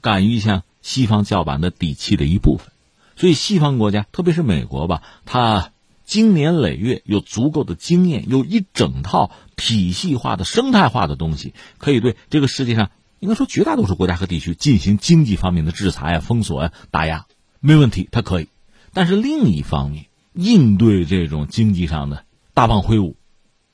[0.00, 2.72] 敢于向西方叫板的底气的一部分。
[3.20, 5.72] 所以，西方国家，特别是美国吧，它
[6.06, 17.26] 经年累月有足够的经验，有一整套体系化的生态化的东西，可以对这个世界上应该说绝大多数国家和地区进行经济方面的制裁啊、封锁啊、打压，
[17.60, 18.48] 没问题，它可以。
[18.94, 23.16] 但是另一方面，应对这种经济上的大棒挥舞，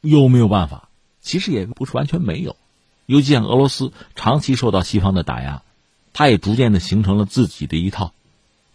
[0.01, 0.89] 有没有办法？
[1.21, 2.57] 其实也不是完全没有。
[3.07, 5.63] 尤其像俄罗斯长期受到西方的打压，
[6.13, 8.13] 它也逐渐的形成了自己的一套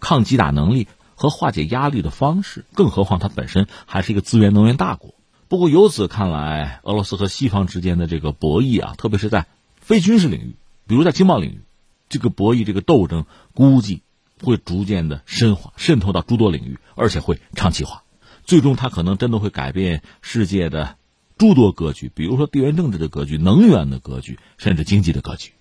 [0.02, 2.66] 抗击打能力和化解压力的方式。
[2.74, 5.16] 更何况它本身还是一个资源能源大国。
[5.48, 9.46] 不过由此看来，俄罗斯和西方之间的这个博弈啊，特别是在
[9.80, 10.56] 非军事领域，
[10.88, 11.62] 比如在经贸领域，
[12.10, 14.02] 这个博弈、这个斗争，估计。
[14.44, 18.02] 会逐渐的深化，渗透到诸多领域，而且会长期化。
[18.44, 20.96] 最终，它可能真的会改变世界的
[21.38, 25.54] 诸多格局，比如说地缘政治的格局、能源的格局，甚至经济的格局。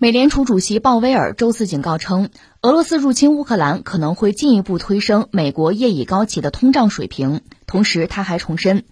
[0.00, 2.30] 美联储主席鲍威尔周四警告称，
[2.62, 7.40] 俄罗斯入侵乌克兰可能会进一步推升美国业已高企的通胀水平。
[7.66, 8.84] 同时，他还重申。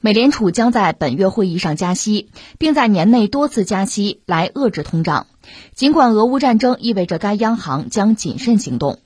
[0.00, 5.26] 美联储将在本月会议上加息，并在年内多次加息来遏制通胀。
[5.74, 9.00] 尽管俄乌战争意味着该央行将谨慎行动，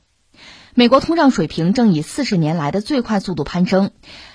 [0.79, 3.91] 美国通胀水平正以四十年来的最快速度攀升。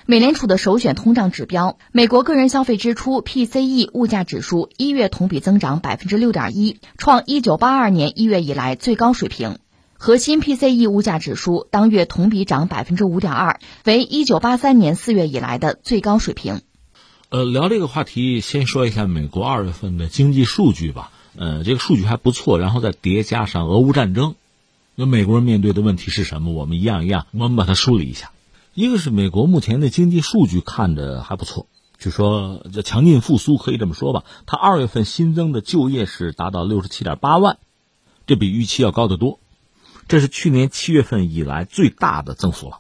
[0.06, 9.58] 美联储的首选通胀指标——美国个人消费支出 （PCE） 物价指数，一月同比增长百分之六点一，创一九八二年一月以来最高水平。
[9.93, 16.60] 核心 PCE 物价指数当月同比涨百分之五点二，为一九八三年四月以来的最高水平。
[17.29, 21.10] 呃，聊这个话题，先说一下美国二月份的经济数据吧。
[21.38, 24.36] 呃，这个数据还不错，然后再叠加上俄乌战争，
[24.95, 26.53] 那美国人面对的问题是什么？
[26.53, 28.32] 我们一样一样，我们把它梳理一下。
[28.75, 34.23] 一个是美国目前的经济数据看着还不错，就说这强劲复苏可以这么说吧。
[34.45, 37.58] 它二月份新增的就业是达到六十七点八万，
[38.27, 39.39] 这比预期要高得多。
[40.08, 42.79] 这是去年七月份以来最大的增速了。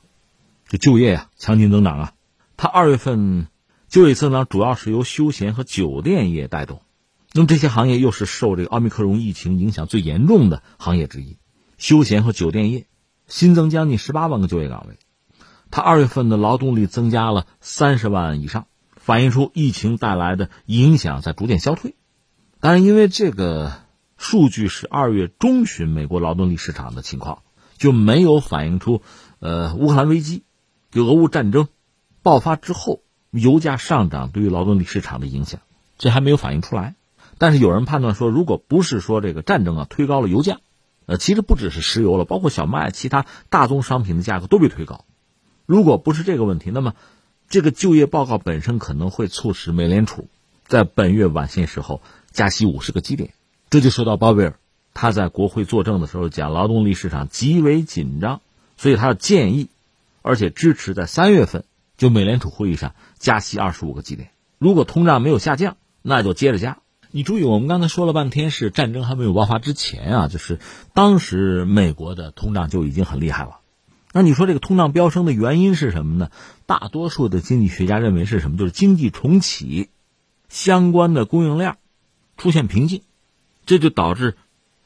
[0.67, 2.13] 这就业呀，强劲增长啊！
[2.57, 3.47] 它二月份
[3.89, 6.81] 就业增长主要是由休闲和酒店业带动，
[7.33, 11.37] 那么这些行业又是受这个奥密克戎疫情影响最严重的行业之一。
[11.83, 12.87] 休闲和酒店业
[13.27, 14.97] 新增将近十八万个就业岗位，
[15.69, 21.95] 它二月份的劳动力增加了三十万以上，反映出疫情带来的影响在逐渐消退。
[22.61, 23.73] 当然，因为这个
[24.15, 27.39] 数据是二月中旬美国劳动力市场的情况，
[27.77, 29.01] 就没有反映出
[29.39, 30.43] 呃乌克兰危机、
[30.89, 31.67] 就俄乌战争
[32.21, 35.59] 爆发之后油价上涨对于劳动力市场的影响，
[35.97, 36.95] 这还没有反映出来。
[37.37, 40.61] 但是有人判断说，如果不是说这个战争啊推高了油价。
[41.05, 45.05] 呃，其实不只是石油了，包括小麦、其他大宗商品的价格都被推高。
[45.65, 46.93] 如果不是这个问题，那么
[47.49, 50.27] 这个就业报告本身可能会促使美联储
[50.65, 53.33] 在本月晚些时候加息五十个基点。
[53.69, 54.59] 这就说到鲍威尔，
[54.93, 58.41] 他在国会作证的时候讲，劳动力市场极为紧张，
[58.77, 59.69] 所以他的建议，
[60.21, 61.63] 而且支持在三月份
[61.97, 64.29] 就美联储会议上加息二十五个基点。
[64.57, 66.77] 如果通胀没有下降，那就接着加。
[67.15, 70.57] 你注意，我们刚才说了半天是战争还没有爆发之前啊，就是
[70.95, 73.59] 当时美国的通胀就已经很厉害了。
[74.13, 76.31] 那你说这个通胀飙升的原因是什么呢？
[76.65, 78.57] 大多数的经济学家认为是什么？
[78.57, 79.89] 就是经济重启，
[80.49, 81.77] 相关的供应链
[82.35, 83.03] 出现瓶颈，
[83.67, 84.35] 这就导致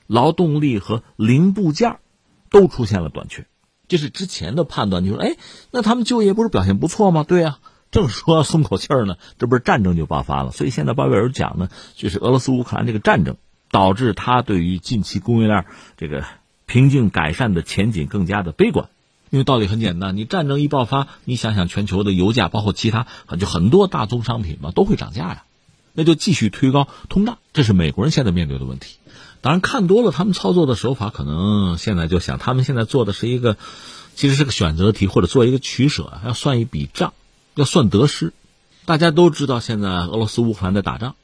[0.05, 1.99] 劳动力和零部件
[2.49, 3.47] 都出现了短缺。
[3.87, 5.37] 这是之前的判断，就说哎，
[5.71, 7.23] 那他们就业不是表现不错吗？
[7.23, 7.59] 对呀。
[7.97, 10.51] 正说松口气儿呢，这不是战争就爆发了。
[10.51, 13.37] 所以现在鲍威尔讲呢，就是俄罗斯乌克兰这个战争
[13.71, 15.65] 导致他对于近期供应链
[15.97, 16.23] 这个
[16.67, 18.87] 平静改善的前景更加的悲观。
[19.31, 23.07] 因为道理很简单，你战争一爆发，你想想全球的油价，包括其他
[23.39, 25.43] 就很多大宗商品嘛，都会涨价呀，
[25.93, 27.39] 那就继续推高通胀。
[27.51, 28.97] 这是美国人现在面对的问题。
[29.41, 33.57] 当然看多了他们操作的手法，可能现在就想，他们现在做的是一个，
[34.15, 37.13] 其实是个选择题，或者做一个取舍，要算一笔账。
[37.57, 38.33] 要算得失，
[38.85, 41.15] 大家都知道，现在俄罗斯乌克兰在打仗，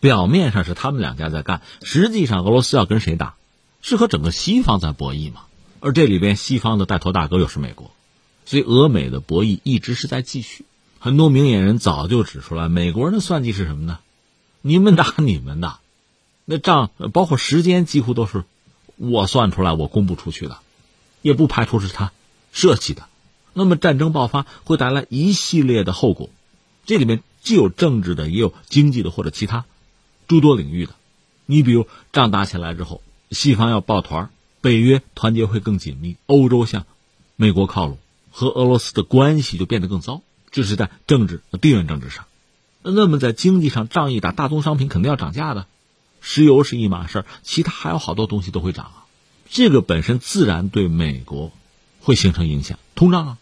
[0.00, 3.36] 表面上是他们两家在干，实际上俄罗斯要跟谁打，
[3.80, 5.40] 是和整个西方在博弈嘛。
[5.80, 7.90] 而这里边西方的带头大哥又是美国，
[8.44, 10.66] 所以俄美的博弈一直是在继续。
[10.98, 13.98] 很多明眼人早就指出来，美国人的算计是什么呢？
[14.60, 15.78] 你们打你们的，
[16.44, 18.44] 那仗包括时间几乎都是
[18.96, 20.58] 我算出来，我公布出去的，
[21.22, 22.12] 也不排除是他
[22.52, 23.06] 设计的。
[23.54, 26.30] 那么战争爆发会带来一系列的后果，
[26.86, 29.64] 这里面既有政治的，也有经济的或者其他
[30.28, 30.94] 诸多领域的。
[31.46, 36.86] 你比如仗打起来之后，西方要抱团，北约团结会更紧密，欧洲向
[37.36, 37.98] 美国靠拢，
[38.30, 40.22] 和俄罗斯的关系就变得更糟。
[40.50, 42.26] 这是在政治和地缘政治上。
[42.82, 45.66] 那么在经济上，仗一打，大宗商品肯定要涨价的，
[46.20, 49.04] 石油是一码事儿，其他还有好多东西都会涨啊。
[49.48, 51.52] 这个本身自然对美国
[52.00, 53.38] 会形成影响，通胀啊。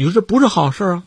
[0.00, 1.02] 你说这不是好事啊，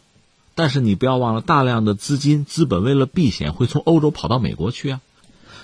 [0.54, 5.02] 但是你不要忘了，大量的资金资本为了避险会从欧洲跑到美国去啊，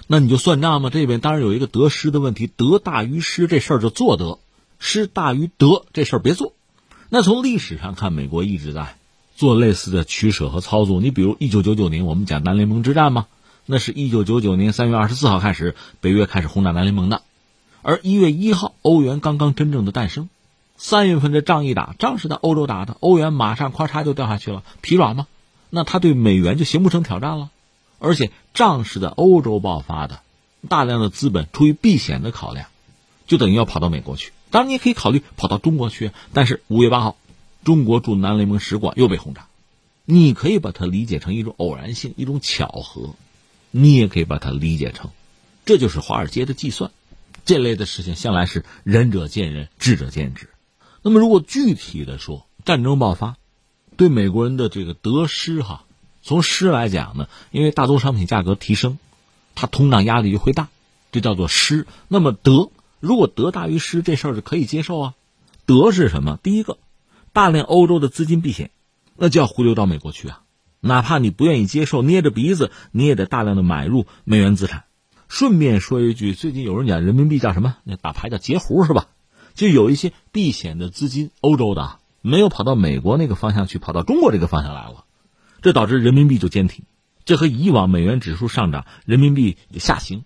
[0.08, 0.90] 那你就算账嘛。
[0.90, 4.40] 这边当然有一个得失的问题，得大于失这事儿就做得，
[4.80, 6.54] 失大于得这事儿别做。
[7.10, 8.96] 那从历史上看，美国一直在
[9.36, 11.00] 做类似的取舍和操作。
[11.00, 13.28] 你比如一九九九年，我们讲南联盟之战嘛，
[13.68, 17.22] 那是一九九九年三月二十四号开始，北约开始轰炸南联盟的，
[17.84, 20.30] 而一月一号，欧元刚刚真正的诞生。
[20.82, 25.28] 三月份这仗一打，仗是在欧洲打的，欧元马上咔嚓就掉下去了，疲软吗？
[25.70, 27.50] 那他对美元就形不成挑战了。
[28.00, 30.22] 而且仗是在欧洲爆发的，
[30.70, 32.68] 大量的资本出于避险的考量，
[33.28, 34.32] 就等于要跑到美国去。
[34.52, 37.18] 当然你也可以考虑跑到中国去，但是五月八号，
[37.66, 39.48] 中国驻南联盟使馆又被轰炸。
[40.06, 43.16] 你可以把它理解成一种偶然性，一种巧合；
[43.70, 45.12] 你也可以把它理解成，
[45.66, 46.90] 这就是华尔街的计算。
[47.44, 50.50] 这类的事情向来是仁者见仁，智者见智。
[51.02, 53.38] 那么，如果具体的说，战争爆发
[53.96, 55.86] 对美国人的这个得失，哈，
[56.22, 58.98] 从失来讲呢，因为大宗商品价格提升，
[59.56, 60.68] 它通胀压力就会大，
[61.12, 61.88] 这叫做失。
[62.08, 65.14] 那么得，如果得大于失，这事儿是可以接受啊。
[65.66, 66.38] 得是什么？
[66.44, 66.78] 第一个，
[67.32, 68.72] 大量欧洲的资金避险，
[69.16, 70.42] 那就要回流到美国去啊。
[70.82, 74.86] 哪怕你不愿意接受，捏着鼻子你也得大量的买入美元资产。
[75.28, 77.78] 顺便说一句，最近有人讲人民币叫什么？
[77.84, 79.08] 那打牌叫截胡是吧？
[79.60, 85.04] 就有一些避险的资金，欧洲的没有跑到美国那个方向去，跑到中国这个方向来了，
[85.62, 86.86] 这导致人民币就坚挺。
[87.26, 90.24] 这和以往美元指数上涨，人民币下行，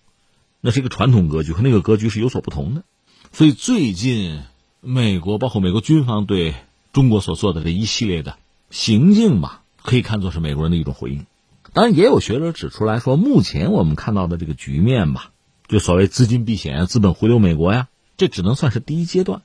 [0.62, 2.84] 那是一个传统格局，和那个格局是有所不同的。
[3.32, 4.42] 所以最近
[4.82, 6.54] 美国包括美国军方对
[6.92, 8.38] 中国所做的这一系列的
[8.70, 11.26] 行径吧，可以看作是美国人的一种回应。
[11.74, 15.32] 当然，也有学者指出来说，目前我们看到的这个局面吧，
[15.68, 17.88] 就所谓资金避险、资本回流美国呀。
[18.18, 19.41] 这只能算是第一阶段，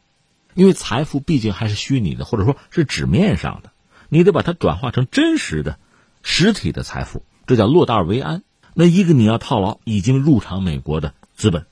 [0.55, 3.73] 因为财富毕竟还是虚拟的，或者说是纸面上的，
[4.09, 5.79] 你得把它转化成真实的、
[6.23, 8.43] 实体的财富，这叫落袋为安。
[8.75, 11.67] 那一个你要套牢已经入场美国的资本，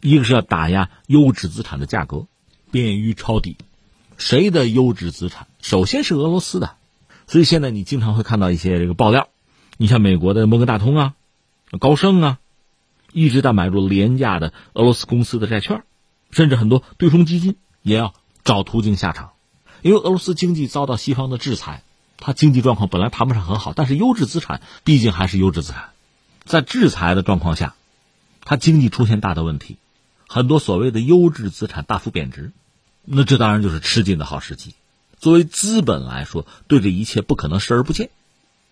[0.00, 2.26] 一个是要打压优质资产的价格，
[2.70, 3.56] 便于抄底。
[4.16, 5.46] 谁的优质资产？
[5.60, 6.76] 首先是俄罗斯的，
[7.28, 9.28] 所以现在你经常会看到一些这个爆料，
[9.76, 11.14] 你像美国的摩根大通啊、
[11.78, 12.38] 高盛啊，
[13.12, 15.84] 一直在买入廉价的俄罗斯公司的债券，
[16.30, 18.14] 甚至很多对冲基金也要
[18.44, 19.32] 找途径下场，
[19.82, 21.82] 因为俄罗斯经济遭到西方的制裁，
[22.16, 25.90] 它经济状况本来谈不上很好，但是优质资产毕竟还是优质资产，
[26.44, 27.74] 在制裁的状况下，
[28.42, 29.76] 它经济出现大的问题，
[30.28, 32.52] 很多所谓的优质资产大幅贬值。
[33.04, 34.74] 那这当然就是吃进的好时机。
[35.18, 38.10] 作为资本来说，对这一切不可能视而不见。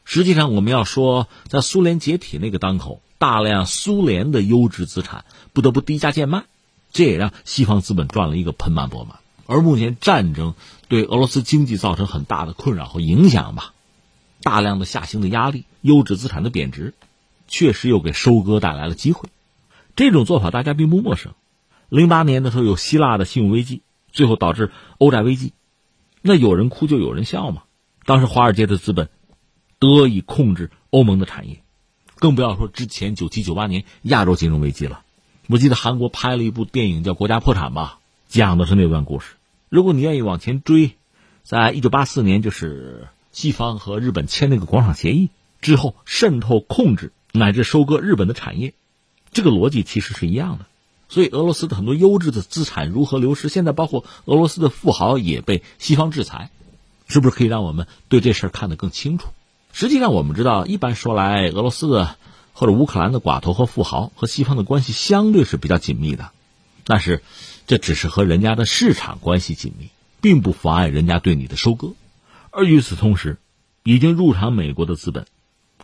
[0.04, 6.44] 实际上，我们要说，在苏联解体那个当口，大量苏联的优质资产不得不低价贱卖，
[6.97, 9.18] 这也让西方资本赚了一个盆满钵满。
[9.44, 10.55] 而目前战争
[10.88, 13.74] 对俄罗斯经济造成很大的困扰和影响吧，
[14.40, 16.94] 大量的下行的压力，优质资产的贬值，
[17.49, 19.28] 确实又给收割带来了机会。
[19.94, 21.34] 这种做法大家并不陌生。
[21.90, 23.82] 零八年的时候，有希腊的信用危机。
[24.12, 25.53] 最后导致欧债危机，
[26.22, 27.64] 那有人哭就有人笑嘛。
[28.07, 29.11] 当时华尔街的资本
[29.78, 31.62] 得以控制欧盟的产业，
[32.14, 35.03] 更不要说之前九七九八年亚洲金融危机了。
[35.49, 39.34] 我记得韩国拍了一部电影叫《国家破产》吧，讲的是那段故事。
[39.68, 40.97] 如果你愿意往前追，
[41.44, 45.30] 在一九八四年，就是西方和日本签那个广场协议
[45.61, 48.74] 之后，渗透、控制乃至收割日本的产业，
[49.32, 50.66] 这个逻辑其实是一样的。
[51.09, 53.49] 所以，俄罗斯的很多优质的资产如何流失？
[53.49, 56.51] 现在，包括俄罗斯的富豪也被西方制裁，
[57.07, 59.28] 是不是可以让我们对这事儿看得更清楚？
[59.72, 62.16] 实际上，我们知道，一般说来，俄罗斯的
[62.59, 66.30] 或者乌克兰的寡头和富豪和西方的关系相对是比较紧密的，
[66.84, 67.22] 但是
[67.66, 69.90] 这只是和人家的市场关系紧密，
[70.22, 71.92] 并不妨碍人家对你的收割。
[72.50, 73.36] 而与此同时，
[73.82, 75.26] 已经入场美国的资本，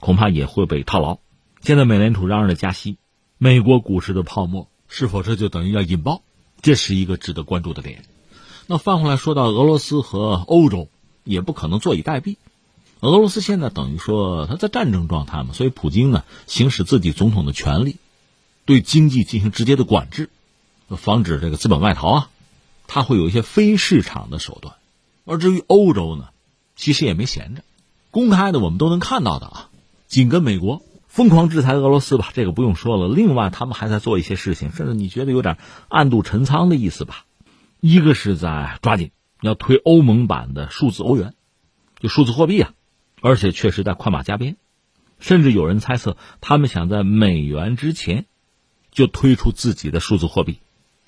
[0.01, 1.19] 恐怕也会被套牢。
[1.61, 2.97] 现在，美联储嚷嚷着加息，
[3.37, 4.67] 美国股市的泡沫。
[4.89, 6.23] 是否这就等于要引爆？
[6.63, 8.03] 这是一个值得关注的点。
[8.67, 10.89] 那翻回来说到俄罗斯和欧洲，
[11.25, 12.37] 也不可能坐以待毙。
[13.03, 17.97] 俄罗斯现在等于说他在战争状态嘛，所以普京呢行使自己总统的权利，
[18.65, 20.31] 对经济进行直接的管制，
[20.89, 22.31] 防止这个资本外逃啊，
[22.87, 24.77] 他会有一些非市场的手段。
[25.25, 26.29] 而至于欧洲呢，
[26.77, 27.63] 其实也没闲着，
[28.13, 29.69] 公开的我们都能看到的啊，
[30.07, 30.83] 紧跟美国。
[31.09, 33.15] 疯狂制裁俄罗斯吧，这个不用说了。
[33.15, 37.27] 另外，他们还在做一些事情，甚至你觉得有点暗度陈仓的意思吧？
[37.81, 39.11] 一个是在抓紧
[39.43, 41.35] 要推欧盟版的数字欧元，
[42.01, 42.73] 就数字货币啊，
[43.23, 44.57] 而且确实在快马加鞭。
[45.19, 48.27] 甚至有人猜测，他们想在美元之前
[48.91, 50.59] 就推出自己的数字货币，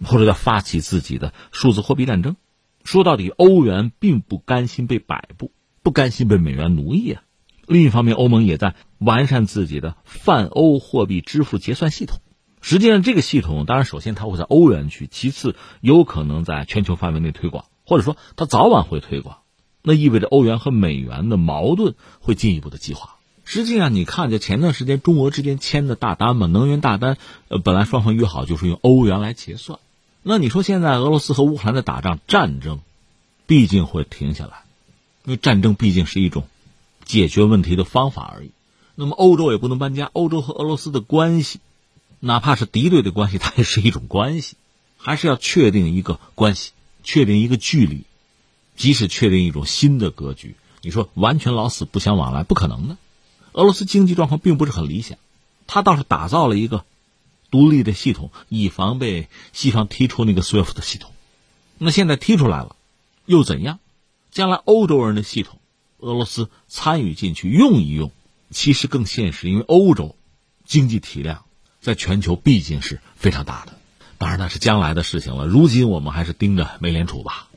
[0.04, 2.36] 或者叫发起自己的数字货币战争。
[2.84, 5.50] 说到底，欧元并不甘心被摆布，
[5.82, 7.22] 不甘心被美元奴役啊。
[7.66, 12.20] 另一方面，欧盟也在完善自己的泛欧货币支付结算系统。
[12.60, 19.38] 实际上，这个系统当然首先它会在欧元区，其次有可能在全球范围内推广，或者说它早晚会推广。
[19.84, 23.14] 那意味着欧元和美元的矛盾会进一步的激化。
[23.44, 27.18] 实际上，你看，就前段时间中俄之间签的大单嘛，能源大单，
[27.48, 29.78] 呃，本来双方约好就是用欧元来结算。
[30.22, 32.80] 那你说现在俄罗斯和乌克兰在打仗战争，
[33.46, 34.64] 毕竟会停下来，
[35.24, 36.44] 因为战争毕竟是一种。
[37.04, 38.50] 解决问题的方法而已。
[38.94, 40.08] 那么欧洲也不能搬家。
[40.14, 41.60] 欧洲和俄罗斯的关系，
[42.18, 44.56] 哪怕是敌对的关系，它也是一种关系，
[44.96, 46.72] 还是要确定一个关系，
[47.02, 48.04] 确定一个距离。
[48.76, 52.96] 即使确定一种新的格局，你说完全老死不相往来，不可能的。
[53.52, 55.18] 俄罗斯经济状况并不是很理想，
[55.66, 56.84] 他倒是打造了一个
[57.50, 61.12] 独立的系统，以防被西方踢出那个 SWIFT 的系统。
[61.78, 62.74] 那现在踢出来了，
[63.26, 63.78] 又怎样？
[64.30, 65.60] 将来欧洲人的系统。
[65.98, 68.10] 俄罗斯参与进去用一用，
[68.50, 70.16] 其实更现实，因为欧洲
[70.66, 71.44] 经济体量
[71.80, 73.78] 在全球毕竟是非常大的。
[74.18, 75.46] 当然那是将来的事情了。
[75.46, 77.48] 如今我们还是盯着美联储吧。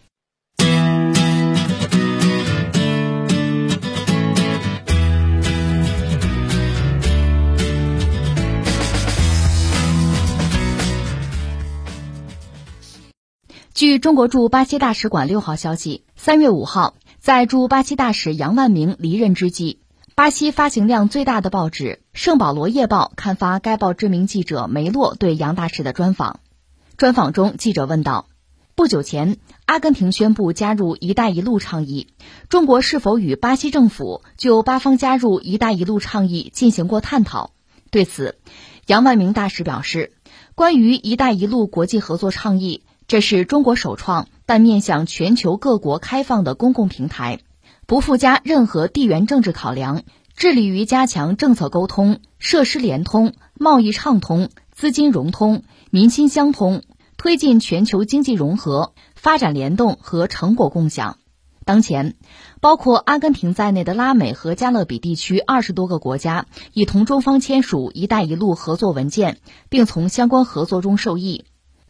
[13.77, 16.95] 据中国驻巴西大使馆六号消息，三月五号。
[17.19, 19.81] 在驻巴西大使杨万明离任之际，
[20.15, 26.39] 巴西发行量最大的报纸《圣保罗夜报》刊发该报知名记者梅洛对杨大使的专访。
[26.97, 28.25] 专访中，记者问道
[28.73, 32.07] ：“不久前，阿根廷宣布加入‘一带一路’倡议，
[32.49, 37.51] 中国是否与巴西政府就巴方加入‘一带一路’倡议进行过探讨？”
[37.91, 38.39] 对此，
[38.87, 40.13] 杨万明大使表示
[40.55, 47.39] ：“关于‘一带一路’国际合作倡议。”这是中国首创但面向全球各国开放的公共平台，
[47.85, 50.03] 不附加任何地缘政治考量，
[50.35, 56.83] 致力于加强政策沟通、设施联通、贸易畅通、资金融通、民心相通，
[57.15, 61.17] 推进全球经济融合、发展联动和成果共享。
[61.63, 62.15] 当前，
[62.59, 69.37] 包括阿根廷在内的拉美和加勒比地区二十多个国家已同中方签署“一带一路”合作文件，
[69.69, 71.45] 并从相关合作中受益。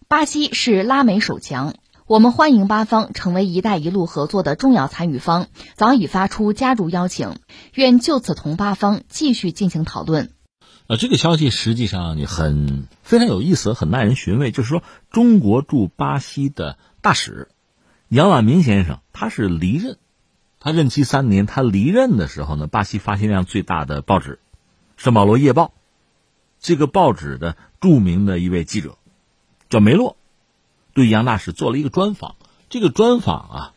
[0.10, 1.74] 巴西是拉美首强，
[2.06, 7.36] 我们欢迎巴方成为“一带一路”合作的重要参与方，早已发出加入邀请，
[7.74, 10.32] 愿就此同巴方继续进行讨论。
[10.88, 14.52] 呃，这个消息实际上你很非常有意思，很耐人寻味。
[14.52, 14.82] 就是说，
[15.12, 17.50] 中国驻巴西的大使。
[18.08, 19.98] 杨万明先生，他是离任，
[20.62, 21.46] 他任期三年。
[21.46, 24.40] 他离任的时候呢，巴西发行量最大的报纸
[25.04, 25.66] 《圣保罗夜报》，
[26.62, 28.98] 这个报纸的著名的一位记者
[29.70, 30.16] 叫梅洛，
[30.94, 32.36] 对杨大使做了一个专访。
[32.70, 33.74] 这个专访啊，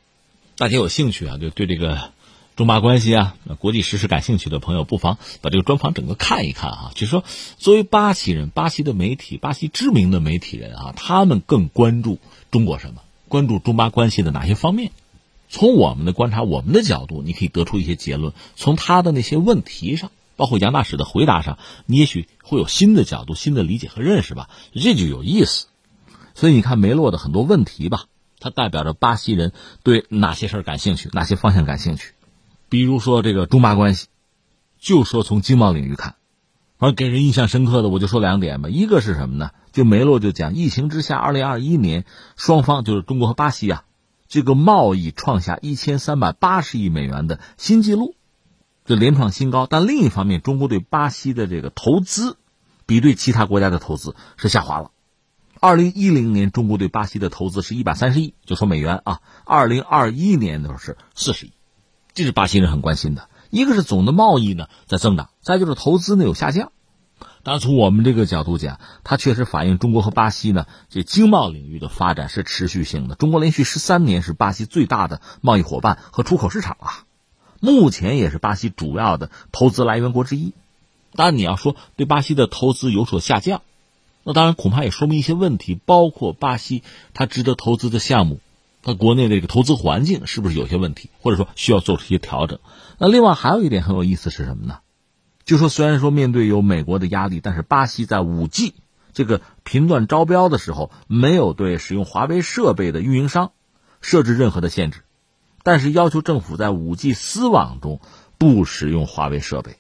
[0.57, 2.13] 大家有兴趣啊，就对这个
[2.57, 6.93] 中巴关系啊、国际时事感兴趣的朋友，不妨把这个专访整个看一看啊。
[6.95, 7.25] 就是说，
[7.57, 12.19] 作为巴西人，巴西的媒体，巴西知名的媒体人啊，他们更关注
[12.51, 13.03] 中国什么？
[13.29, 14.91] 关注中巴关系的哪些方面？
[15.49, 18.33] 从我们的观察，我们的角度，你可以得出一些结论。
[18.57, 24.51] 从他的那些问题上，包括杨大使的回答上，你也许会有新的角度、新的理解和认识吧。
[24.75, 25.67] 这就有意思。
[26.41, 28.07] 所以你看梅洛的很多问题吧，
[28.39, 32.15] 它代表着巴西人对哪些事儿感兴趣，哪些方向感兴趣。
[32.71, 34.07] 比如说这个中巴关系，
[34.79, 36.15] 就说从经贸领域看，
[36.79, 38.71] 而给人印象深刻的，我就说两点吧。
[38.71, 39.51] 一个是什么呢？
[39.71, 43.85] 就梅洛就讲，疫情之下，二零二一年双方就是中国和巴西啊，
[44.27, 48.15] 这个贸易创下一千三百八十亿美元的新纪录，
[48.87, 49.67] 就连创新高。
[49.67, 52.39] 但另一方面，中国对巴西的这个投资，
[52.87, 54.91] 比对其他国家的投资是下滑了。
[55.63, 59.21] 二零一零年，中国对巴西的投资是一百三十亿，就说美元啊。
[59.45, 61.53] 二零二一年的时候是四十亿，
[62.15, 63.29] 这是巴西人很关心的。
[63.51, 66.73] 一个是总的贸易呢在增长，再就是投资呢有下降。
[67.43, 73.15] 当然，从我们这个角度讲，它确实反映中国和巴西呢这经贸领域的发展是持续性的。
[73.15, 77.05] 中国连续十三年是巴西最大的贸易伙伴和出口市场啊，
[77.61, 80.55] 目前也是巴西主要的投资来源国之一。
[81.15, 83.61] 当然，你要说对巴西的投资有所下降，
[84.23, 86.83] 那当然恐怕也说明一些问题，包括巴西
[87.15, 88.41] 它值得投资的项目，
[88.83, 92.59] 它国内的这个投资环境是不是有些问题，或者说需要做出一些调整。
[92.99, 94.81] 那另外还有一点很有意思是什么呢？
[95.45, 98.75] 就说虽然说面对有美国的压力，但是巴西在五 G
[99.13, 103.53] 这个频段招标的时候，没有对使用华为设备的运营商
[104.01, 105.01] 设置任何的限制，
[105.63, 108.01] 但是要求政府在五 G 私网中
[108.39, 109.79] 不使用华为设备，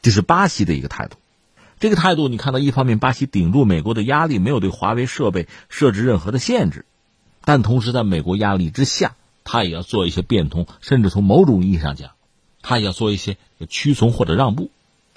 [0.00, 1.18] 这是巴西的一个态度。
[1.82, 6.86] 这个态度你看到，一方面巴西顶住美国的压力，没有对华为设备设置任何的限制，
[7.44, 12.12] 但同时在美国压力之下，他也要做一些变通，甚至从某种意义上讲，
[12.62, 13.36] 他也要做一些
[13.68, 14.70] 屈从或者让步。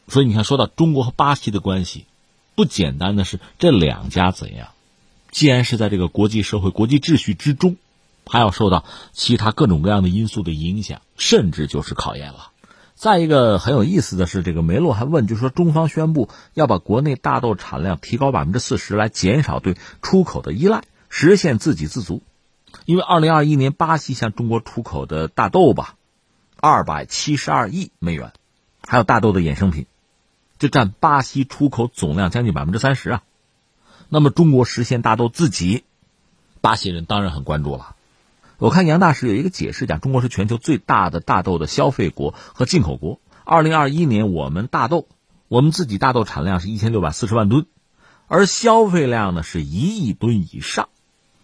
[0.07, 2.05] 所以你看，说到中国和巴西的关系，
[2.55, 4.69] 不简单的是这两家怎样。
[5.29, 7.75] 既然是在这个国际社会、国际秩序之中，
[8.25, 12.49] 还要受到其他各种各样的因素的影响，甚至就是考验了。
[12.95, 22.23] 再一个很有意思的是，这个梅洛还问，就说中方宣布要把国内大豆产量提高百分之四十，来减少对出口的依赖，实现自给自足。
[22.85, 25.95] 因为二零二一年巴西向中国出口的大豆吧，
[26.57, 28.31] 二百七十二亿美元，
[28.87, 29.87] 还有大豆的衍生品。
[30.57, 33.23] 就占巴西出口总量将近百分之三十啊，
[34.07, 35.83] 那么中国实现大豆自给，
[36.61, 37.94] 巴西人当然很关注了。
[38.57, 43.19] 我看杨大使有一个解释，讲中国是全球最大的大豆的消费国和进口国。
[43.43, 45.07] 二零二一年我们大豆，
[45.47, 47.65] 我们自己大豆产量是一千六百四十万吨，
[48.27, 50.89] 而消费量呢是一亿吨以上，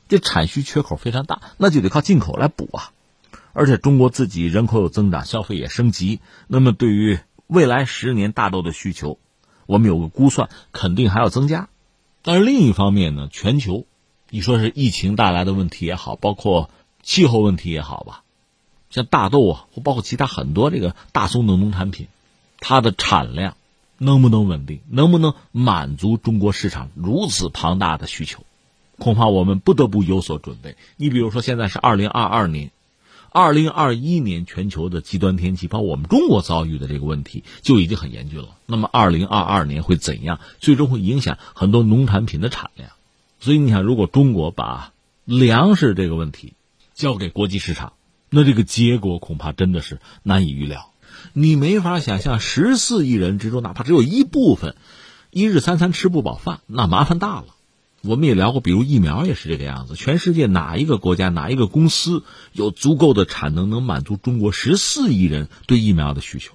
[0.07, 2.91] 这产需缺口非常大，那就得靠进口来补啊。
[3.53, 7.19] 而且中国自己人口有增长，消费也升级，那么对于。
[7.47, 9.19] 未来十年大豆的需求，
[9.65, 11.67] 我们有个估算，肯定还要增加。
[12.21, 13.85] 但是另一方面呢，全球，
[14.29, 16.69] 你说是疫情带来的问题也好，包括
[17.03, 18.23] 气候问题也好吧，
[18.89, 22.07] 像大豆啊，或包括其他很多这个大宗的农产品，
[22.59, 23.55] 它的产量
[23.97, 28.43] 能不能稳定，能不能满足中国市场如此庞大的需求，
[28.97, 30.75] 恐怕我们不得不有所准备。
[30.97, 32.71] 你比如说，现在是二零二二年。
[33.33, 38.57] 二零二一年全球的极端天气，包括我们中国遭遇的这个问题，就已经很严峻了。
[38.65, 40.41] 那么二零二二年会怎样？
[40.59, 42.89] 最终会影响很多农产品的产量。
[43.39, 44.91] 所以你想，如果中国把
[45.23, 46.55] 粮食这个问题
[47.01, 47.93] 交给国际市场，
[48.29, 50.91] 那这个结果恐怕真的是难以预料。
[51.33, 54.75] 你没法想象，十四亿人之中，哪怕只有一部分
[55.31, 57.47] 一日三餐吃不饱饭，那麻烦大了。
[58.03, 59.95] 我们也聊过，比如疫苗也是这个样子。
[59.95, 66.53] 全世界哪一个国家、哪一个公司有足够的产能，能满足中国十四亿人对疫苗的需求？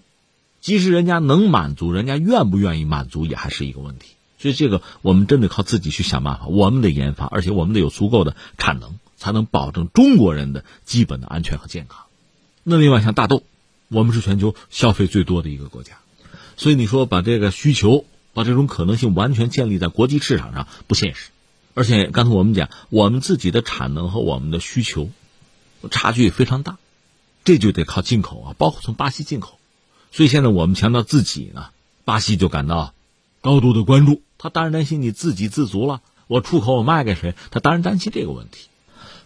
[0.61, 4.13] 即使人家能满足，人家愿不愿意满足也还是一个问题。
[4.39, 12.05] 所以这个我们真得靠自己去想办法，我们得研发，而且我们得有足够的产能，才能保证中国人的基本的安全和健康。
[12.63, 13.43] 那另外像大豆，
[13.89, 15.99] 我们是全球消费最多的一个国家，
[16.57, 18.05] 所以你说把这个需求、
[18.35, 21.31] 把这种可能性完全建立在国际市场上不现实。
[21.75, 25.11] 而且刚才我们讲，我们自己的产能和我们的需求
[25.91, 26.79] 差距非常大，
[27.45, 29.59] 这就得靠进口啊，包括从巴西进口。
[30.11, 31.67] 所以现在我们强调自己呢，
[32.05, 32.95] 巴西就感到
[33.43, 37.35] 高度的关注，他当然担心你自给自足了，我出口我卖给谁？
[37.51, 38.69] 他当然担心这个问题。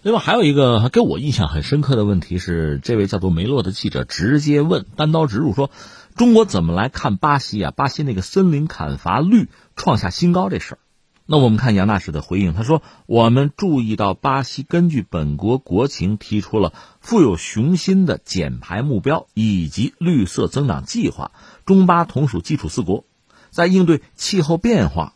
[0.03, 5.71] 另外还有一个给我印象很深刻的问题是，这位叫做梅洛的记者直接问，单刀直入说，
[6.17, 7.71] 中国怎么来看巴西啊？
[7.71, 10.79] 巴西那个森林砍伐率创下新高这事儿。
[11.27, 21.31] 那我们看杨大使的回应，他说：“我们注意到巴西根据本国国情提出了富有雄心的减排目标以及绿色增长计划。
[21.67, 23.05] 中巴同属基础四国，
[23.51, 25.13] 在应对气候变化、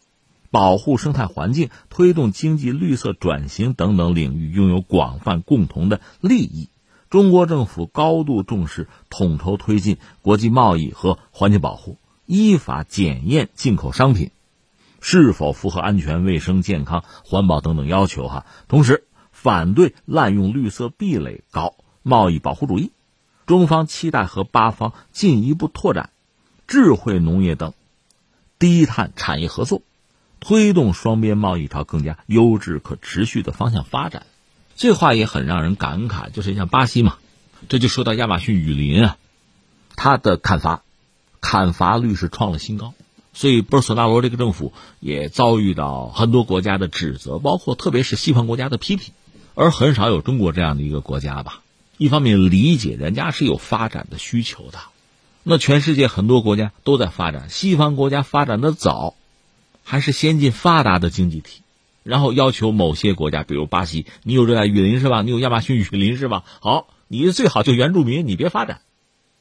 [0.55, 6.68] 保护生态环境、推动经济绿色转型等等领域拥有广泛共同的利益。
[7.11, 14.30] 中国政府高度重视统筹推进国际贸易和环境保护，依法检验进口商品。”
[15.02, 18.28] 是否符合安全、卫生、健康、环保等等要求？
[18.28, 21.74] 哈，同时反对滥用绿色壁垒搞
[22.05, 22.92] 贸易保护主义。
[23.44, 26.11] 中方期待和巴方进一步拓展
[26.68, 27.72] 智慧农业等
[28.61, 29.82] 低碳产业合作，
[30.47, 34.26] 推动双边贸易朝更加优质、可持续的方向发展。
[34.76, 37.16] 这话也很让人感慨，就是像巴西嘛，
[37.70, 39.16] 这就说到亚马逊雨林啊，
[39.97, 40.82] 它的砍伐
[41.40, 42.92] 砍伐率是创了新高。
[43.32, 49.12] 所以，波索纳罗这个政府也遭遇到很多国家的指责，包括特别是西方国家的批评，
[49.55, 51.62] 而很少有中国这样的一个国家吧。
[51.97, 54.78] 一方面理解人家是有发展的需求的，
[55.42, 59.14] 那全世界很多国家都在发展，西方国家发展的早，
[59.85, 61.62] 还是先进发达的经济体，
[62.03, 65.22] 然后要求某些国家，比如巴西，你有热带雨林是吧？
[65.22, 66.43] 你有亚马逊雨林是吧？
[66.61, 68.80] 好，你最好就原住民，你别发展，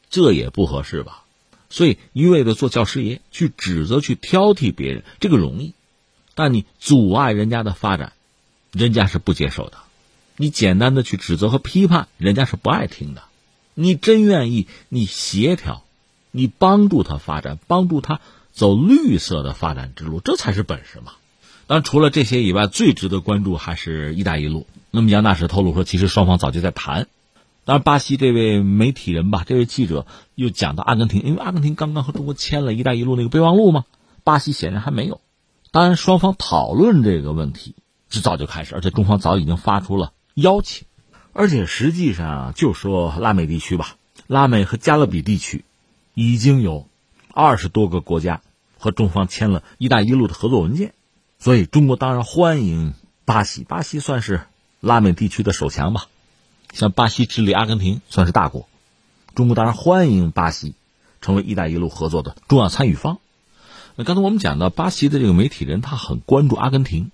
[0.10, 1.24] 这也不合适吧。
[1.70, 5.72] 所以一味的做教师爷，去指责、去挑剔别人，这个容易；
[6.36, 8.14] 但你阻碍人家的发展，
[8.72, 9.78] 人家是不接受的。
[10.38, 13.24] 你简单的去指责和批判，人家是不爱听的。
[13.74, 15.84] 你真愿意，你协调，
[16.30, 18.20] 你帮助他发展，帮助他
[18.54, 21.14] 走绿色的发展之路，这才是本事嘛。
[21.66, 24.68] 当然，除了这些以外，最值得关注还是一带一路。
[24.92, 27.08] 那么杨大使透露说，其实双方早就在谈。
[27.66, 33.86] 当然，巴西这位媒体人吧，这位记者又讲到阿根廷，因为阿根廷刚刚和中国签了一带一路那个备忘录嘛，
[34.24, 35.20] 巴西显然还没有。
[35.72, 37.76] 当然，双方讨论这个问题
[38.10, 40.86] 是早就开始，而且中方早已经发出了邀请。
[41.32, 43.96] 而且实际上，就说拉美地区吧，
[44.28, 45.64] 拉美和加勒比地区
[46.14, 46.88] 已经有
[47.34, 48.42] 二十多个国家
[48.78, 50.94] 和中方签了一带一路的合作文件，
[51.40, 52.94] 所以中国当然欢迎
[53.26, 53.64] 巴西。
[53.64, 54.42] 巴西算是
[54.80, 56.06] 拉美地区的首强吧。
[56.72, 58.68] 像巴西、智利、阿根廷算是大国，
[59.34, 60.76] 中国当然欢迎巴西
[61.22, 63.18] 成为“一带一路”合作的重要参与方。
[63.96, 67.10] 那刚才我们讲到巴西的这个媒体人，他很关注阿根廷。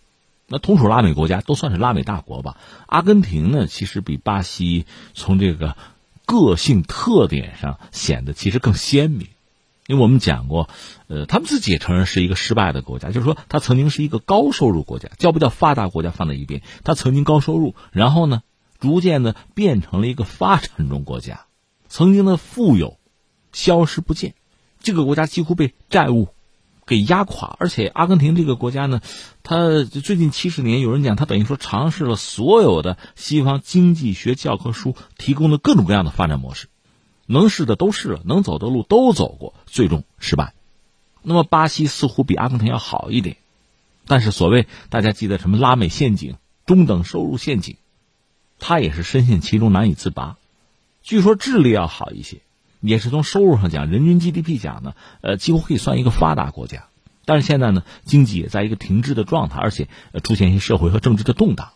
[0.48, 2.58] 那同属拉美国家，都算是拉美大国吧。
[2.88, 5.78] 阿根廷呢，其实比巴西从这个
[6.26, 9.28] 个性特点上显得其实更鲜明。
[9.90, 10.70] 因为我们讲过，
[11.08, 18.44] 呃，他们自己也承认是一个失败的国家，就是说他曾经是一个高收入国家，叫不叫发达国家放在一边，他曾经高收入，然后呢？
[18.80, 21.48] 逐渐的变成了一个发展中国家，
[21.90, 22.98] 曾经的富有
[23.52, 24.36] 消失不见，
[24.80, 26.30] 这个国家几乎被债务
[26.86, 27.58] 给压垮。
[27.60, 29.02] 而且阿根廷这个国家呢，
[29.44, 36.68] 它最近七十年，有人讲它等于说尝试了所有的西方经济学教科书提供的各种各样的发展模式，
[37.32, 40.56] 能试的都试了，能走的路都走过，最终失败。
[41.22, 43.38] 那么巴西似乎比阿根廷要好一点，
[44.08, 47.78] 但是所谓大家记得什么拉美陷阱、中等收入陷阱。
[48.58, 50.38] 他也是深陷其中难以自拔。
[51.04, 52.42] 据说智利要好一些，
[52.82, 56.88] 也是从收入上讲，人均 GDP 讲呢，呃，几乎可以算一个发达国家。
[57.26, 59.88] 但是现在呢，经济也在一个停滞的状态，而且
[60.24, 61.74] 出现一些社会和政治的动荡，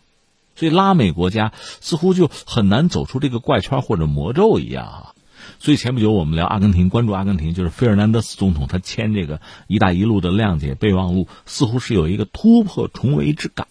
[0.55, 5.12] 所以拉美国家似乎就很难走出这个怪圈或者魔咒一样啊。
[5.59, 13.67] 所以前不久我们聊阿根廷，关注阿根廷，就是费尔南德斯总统他签这个“一带一路”的谅解备忘录，似乎是有一个突破重围之感。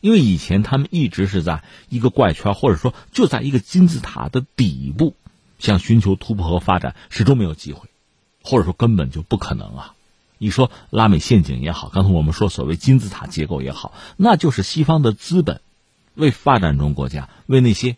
[0.00, 5.14] 因为以前他们一直是在一个怪圈，或者说就在一个金字塔的底部，
[5.58, 7.88] 想寻求突破和发展，始终没有机会，
[8.44, 9.94] 或者说根本就不可能啊。
[10.38, 15.60] 你说拉美陷阱也好，刚才我们说所谓金字塔结构也好，那就是西方的资本
[16.14, 17.96] 为发展中国家、为那些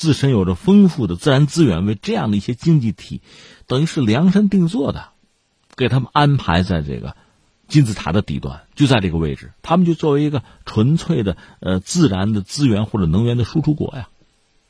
[0.00, 3.20] 自身有着丰富的自然资源、为这样的一些经济体，
[3.66, 5.10] 等于是量身定做的，
[5.76, 7.14] 给他们安排在这个
[7.68, 14.08] 金字塔的底端，就在这个位置，他们就作为一个纯粹的呃自然的资源或者能源的输出国呀。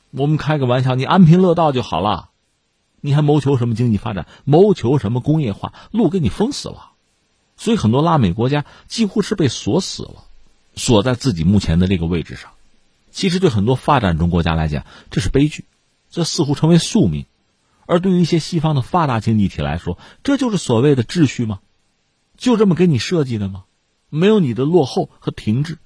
[0.09, 2.31] 我们开个玩笑，你安贫乐道就好了，
[2.99, 4.27] 你还谋求什么经济发展？
[4.43, 5.71] 谋求什么工业化？
[5.91, 6.91] 路给你封死了。
[7.55, 10.25] 所以很多拉美国家几乎是被锁死了，
[10.75, 12.51] 锁在自己目前的这个位置上。
[13.11, 15.65] 其实对很多发展中国家来讲，这是悲剧，
[16.09, 17.25] 这似乎成为宿命。
[17.85, 21.59] 而对于一些西方的发达经济体来说，这就是所谓的秩序吗？
[22.37, 23.65] 就这么给你设计的吗？
[24.09, 25.77] 没有你的落后和停滞，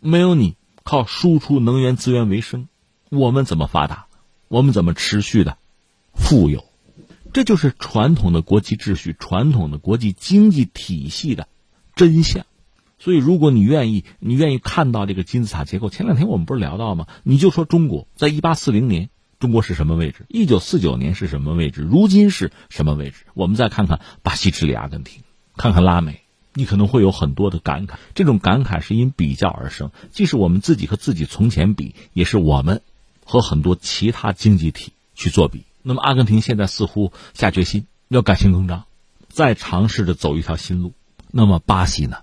[0.00, 2.68] 没有你靠输出能源资源为生。
[3.10, 4.06] 我们怎么发达？
[4.48, 5.58] 我们怎么持续的
[6.14, 6.64] 富有？
[7.32, 11.48] 这就是传统的国际秩序、传统的国际经济体系的
[11.94, 12.46] 真相。
[12.98, 17.06] 所以，如果你愿意，你愿意看到这个金字塔结构，前两天我们不是聊到吗？
[17.22, 20.26] 你就说中国在一八四零年，中国是什么位置？
[20.28, 21.82] 一九四九年是什么位置？
[21.82, 23.24] 如今是什么位置？
[23.34, 25.22] 我们再看看巴西、智利、阿根廷，
[25.56, 26.20] 看看拉美，
[26.54, 27.94] 你可能会有很多的感慨。
[28.14, 32.82] 这种感慨是因比较而生，既是我们自己和自己从前比，也是我们。
[33.30, 38.84] 和很多其他经济体去做比，那么阿根廷现在似乎下决心要改新更张，
[39.28, 40.94] 再尝试着走一条新路。
[41.30, 42.16] 那么巴西呢？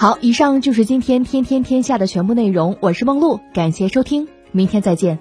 [0.00, 2.76] 好，以上就是今天天天天下的全部内容。
[2.78, 5.18] 我是梦露，感谢收听，明天再见。